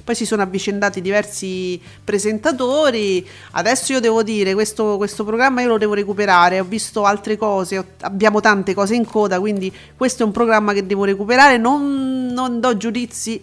[0.04, 3.26] Poi si sono avvicendati diversi presentatori.
[3.52, 6.60] Adesso io devo dire, questo, questo programma io lo devo recuperare.
[6.60, 10.72] Ho visto altre cose, ho- abbiamo tante cose in coda, quindi questo è un programma
[10.72, 11.58] che devo recuperare.
[11.58, 13.38] Non, non do giudizi,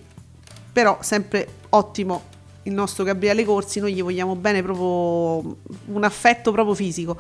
[0.73, 2.34] però sempre ottimo
[2.66, 3.80] il nostro Gabriele Corsi.
[3.80, 7.18] Noi gli vogliamo bene proprio un affetto proprio fisico.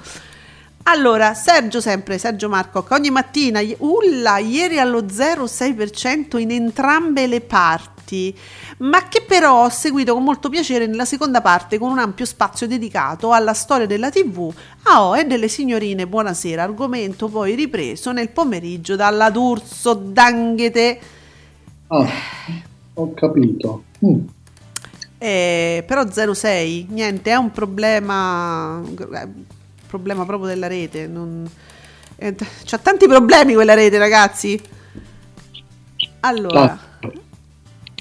[0.87, 8.37] Allora, Sergio sempre, Sergio Marco, ogni mattina, ulla, ieri allo 0,6% in entrambe le parti,
[8.77, 12.67] ma che però ho seguito con molto piacere nella seconda parte con un ampio spazio
[12.67, 14.53] dedicato alla storia della TV.
[14.83, 20.99] Ah, oh, e delle signorine, buonasera, argomento poi ripreso nel pomeriggio dalla D'Urso Danghete.
[21.87, 22.07] Ah,
[22.93, 23.85] ho capito.
[24.05, 24.19] Mm.
[25.25, 29.27] Eh, però 0,6, niente, è un problema, eh,
[29.87, 31.07] problema proprio della rete.
[31.07, 31.49] Non,
[32.17, 34.61] eh, c'ha tanti problemi quella rete, ragazzi.
[36.19, 36.79] Allora, Ah,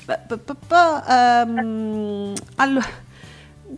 [0.05, 2.87] pa- pa- pa- pa, ehm, allora,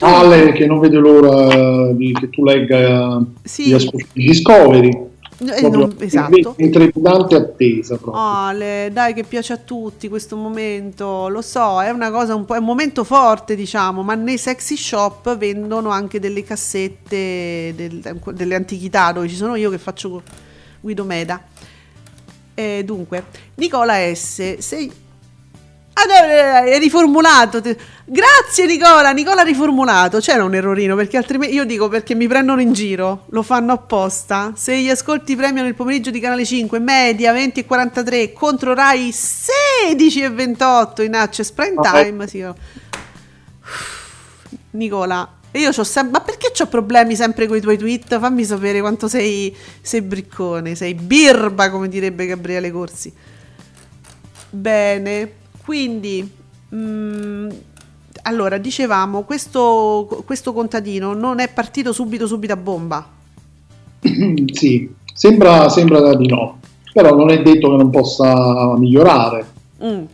[0.00, 3.68] Ale, che non vede l'ora di, che tu legga Sì.
[4.12, 4.90] gli Discovery.
[5.38, 6.54] Eh, non- esatto.
[6.58, 8.22] in trepidante attesa proprio.
[8.22, 12.54] Ale, dai che piace a tutti questo momento, lo so, è una cosa un po',
[12.54, 18.54] è un momento forte diciamo, ma nei sexy shop vendono anche delle cassette, del- delle
[18.54, 20.22] antichità dove ci sono io che faccio
[20.80, 21.42] Guido Meda.
[22.54, 23.24] E dunque,
[23.56, 25.04] Nicola S, sei...
[25.98, 27.62] Ah, eh, è riformulato.
[28.04, 30.18] Grazie Nicola, Nicola ha riformulato.
[30.18, 34.52] C'era un errorino perché altrimenti io dico perché mi prendono in giro, lo fanno apposta.
[34.54, 39.10] Se gli ascolti premiano il pomeriggio di Canale 5, media 20 e 43 contro Rai
[39.10, 41.80] 16 e 28 in Access Prime.
[41.80, 42.26] Time.
[42.26, 42.54] Sì, oh.
[44.72, 46.12] Nicola, e io c'ho sempre.
[46.12, 48.18] Ma perché ho problemi sempre con i tuoi tweet?
[48.18, 53.10] Fammi sapere quanto sei, sei briccone, sei birba, come direbbe Gabriele Corsi.
[54.50, 56.32] Bene, quindi
[56.72, 57.50] mm,
[58.22, 63.06] allora dicevamo, questo, questo contadino non è partito subito subito a bomba.
[64.52, 66.60] sì, sembra, sembra di no,
[66.92, 69.46] però non è detto che non possa migliorare.
[69.84, 70.04] Mm.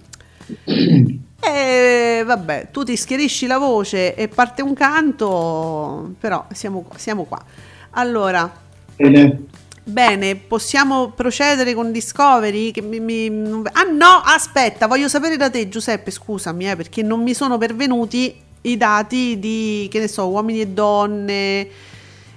[1.38, 7.44] E vabbè, tu ti schierisci la voce e parte un canto, però siamo, siamo qua.
[7.90, 8.50] Allora,
[8.96, 9.42] Bene.
[9.84, 12.70] Bene, possiamo procedere con Discovery?
[12.70, 17.22] Che mi- mi- Ah no, aspetta, voglio sapere da te Giuseppe, scusami, eh, perché non
[17.22, 21.68] mi sono pervenuti i dati di, che ne so, uomini e donne.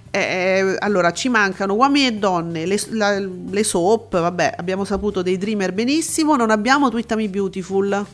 [0.09, 5.37] Eh, allora, ci mancano uomini e donne, le, la- le soap, vabbè, abbiamo saputo dei
[5.37, 8.05] Dreamer benissimo, non abbiamo Twittami Beautiful.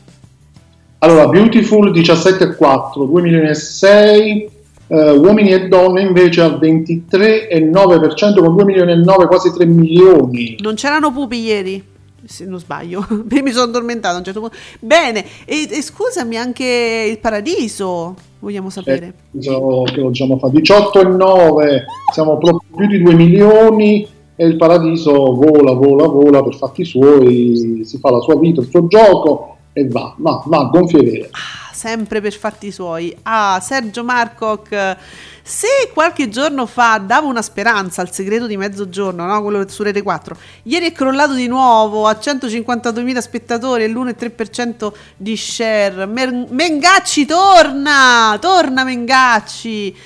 [0.98, 4.50] Allora, Beautiful 17,4, 2 milioni e 6,
[4.92, 10.56] eh, uomini e donne invece al 23,9% con 2 milioni e 9, quasi 3 milioni.
[10.60, 11.82] Non c'erano pupi ieri,
[12.24, 14.54] se non sbaglio, mi sono addormentato a un certo punto.
[14.80, 19.14] Bene, e, e scusami anche il paradiso, vogliamo sapere.
[19.34, 21.82] Eh, che lo diciamo fa 18,9,
[22.12, 27.80] siamo proprio più di 2 milioni e il paradiso vola, vola, vola per fatti suoi,
[27.84, 31.30] si fa la sua vita, il suo gioco e va, va, va, gonfie vere.
[31.30, 33.12] Ah, sempre per fatti suoi.
[33.24, 34.96] Ah, Sergio Marcoc,
[35.42, 39.42] se qualche giorno fa davo una speranza al segreto di mezzogiorno, no?
[39.42, 45.36] quello su Rete 4, ieri è crollato di nuovo a 152.000 spettatori e l'1,3% di
[45.36, 46.06] share.
[46.06, 48.36] Mer- Mengacci torna!
[48.40, 49.96] Torna Mengacci!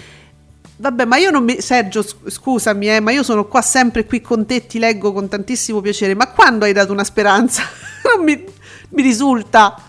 [0.78, 1.60] Vabbè, ma io non mi.
[1.60, 5.28] Sergio, sc- scusami, eh, ma io sono qua sempre qui con te, ti leggo con
[5.28, 6.14] tantissimo piacere.
[6.14, 7.62] Ma quando hai dato una speranza?
[8.16, 8.44] non mi,
[8.90, 9.85] mi risulta.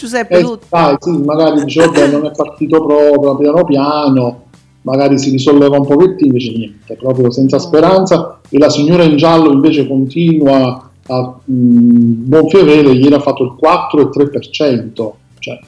[0.00, 0.58] Giuseppe, Eh, tu.
[0.68, 4.44] dai, sì, magari dice, vabbè, non è partito proprio piano piano,
[4.82, 8.40] magari si risolleva un pochettino, invece niente, proprio senza speranza.
[8.48, 15.10] E la signora in giallo invece continua a mh, gonfiare, ieri ha fatto il 4,3%.
[15.38, 15.58] Cioè,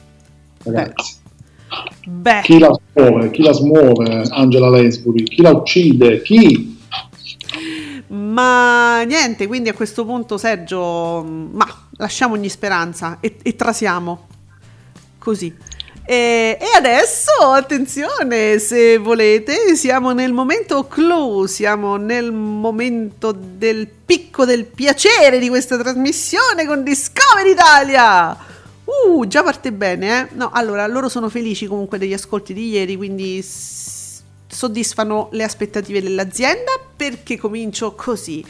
[0.63, 1.15] ragazzi,
[2.05, 3.29] Beh, chi la smuove?
[3.29, 4.23] Chi la smuove?
[4.29, 5.23] Angela Lansbury?
[5.23, 6.21] Chi la uccide?
[6.23, 6.71] Chi?
[8.07, 11.65] ma niente, quindi a questo punto, Sergio, ma
[11.97, 14.27] lasciamo ogni speranza e, e trasiamo.
[15.17, 15.71] Così.
[16.05, 24.43] E, e adesso, attenzione, se volete, siamo nel momento clou, siamo nel momento del picco
[24.43, 28.37] del piacere di questa trasmissione con Discovery Italia.
[28.83, 30.27] Uh, già parte bene, eh?
[30.33, 36.71] No, allora, loro sono felici comunque degli ascolti di ieri, quindi soddisfano le aspettative dell'azienda
[36.95, 38.45] perché comincio così.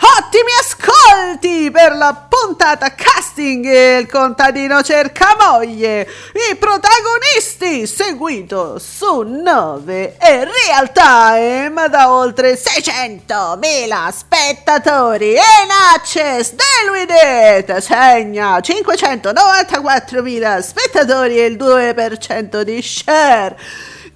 [0.00, 6.08] Ottimi ascolti per la puntata casting Il contadino cerca moglie.
[6.50, 15.32] I protagonisti seguito su 9 e real time da oltre 600.000 spettatori.
[15.32, 23.58] In access Deluidet segna 594.000 spettatori e il 2% di share.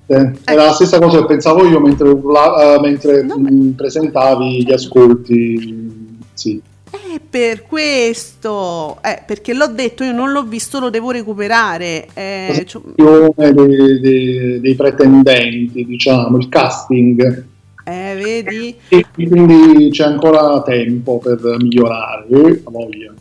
[0.08, 4.64] Eh, Era la stessa cosa che pensavo io mentre, urla- eh, mentre No, mh, presentavi
[4.64, 6.18] gli ascolti.
[6.34, 6.60] Sì.
[6.90, 12.06] Eh, per questo, eh, perché l'ho detto, io non l'ho visto, lo devo recuperare.
[12.14, 17.44] Eh, Presentazione dei, dei- dei pretendenti, diciamo, il casting.
[17.84, 18.76] eh, vedi?
[18.88, 22.26] E quindi c'è ancora tempo per migliorare.
[22.28, 23.12] Eh, la voglia.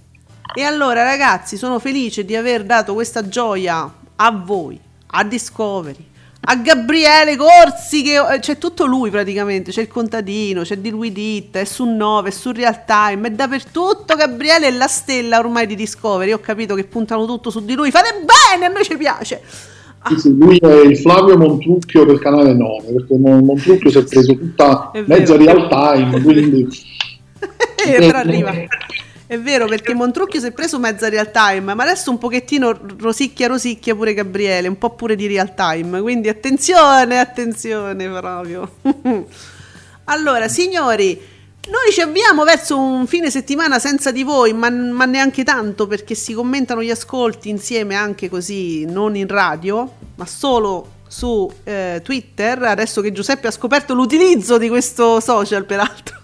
[0.57, 6.05] E allora, ragazzi, sono felice di aver dato questa gioia a voi, a Discovery,
[6.47, 11.11] a Gabriele Corsi, che eh, c'è tutto lui praticamente, c'è il contadino, c'è di lui
[11.11, 14.15] Ditta, è su 9, è su Real Time, è dappertutto.
[14.15, 16.31] Gabriele è la stella ormai di Discovery.
[16.31, 17.89] Ho capito che puntano tutto su di lui.
[17.91, 19.41] Fate bene, a noi ci piace.
[20.07, 24.03] Sì, sì, lui è il Flavio Montrucchio del canale 9, perché Mon- Montrucchio si è
[24.03, 25.19] preso tutta È vero.
[25.19, 26.67] mezza real time, quindi
[27.87, 28.53] Eh, però arriva.
[29.35, 33.47] È vero perché Montrucchio si è preso mezza real time, ma adesso un pochettino rosicchia
[33.47, 38.75] rosicchia pure Gabriele, un po' pure di real time, quindi attenzione, attenzione proprio.
[40.05, 41.21] allora, signori,
[41.67, 46.15] noi ci avviamo verso un fine settimana senza di voi, ma, ma neanche tanto perché
[46.15, 52.63] si commentano gli ascolti insieme anche così, non in radio, ma solo su eh, Twitter,
[52.63, 56.23] adesso che Giuseppe ha scoperto l'utilizzo di questo social peraltro.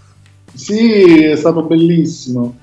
[0.54, 2.56] Sì, è stato bellissimo.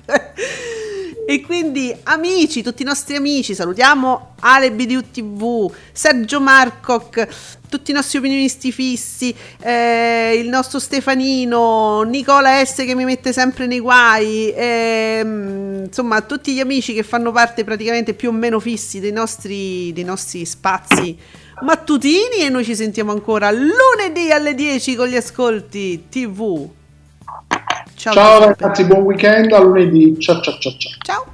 [1.30, 7.24] E quindi amici, tutti i nostri amici, salutiamo Ale BDU TV, Sergio Marcoc,
[7.68, 13.66] tutti i nostri opinionisti fissi, eh, il nostro Stefanino, Nicola S che mi mette sempre
[13.66, 18.98] nei guai, ehm, insomma tutti gli amici che fanno parte praticamente più o meno fissi
[18.98, 21.16] dei nostri, dei nostri spazi
[21.62, 26.78] mattutini e noi ci sentiamo ancora lunedì alle 10 con gli ascolti TV.
[28.00, 30.18] Ciao, Ciao ragazzi, buon weekend, a lunedì.
[30.18, 30.92] Ciao ciao ciao ciao.
[31.02, 31.26] Ciao.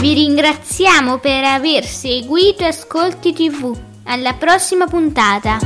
[0.00, 3.72] Vi ringraziamo per aver seguito Ascolti TV.
[4.02, 5.58] Alla prossima puntata.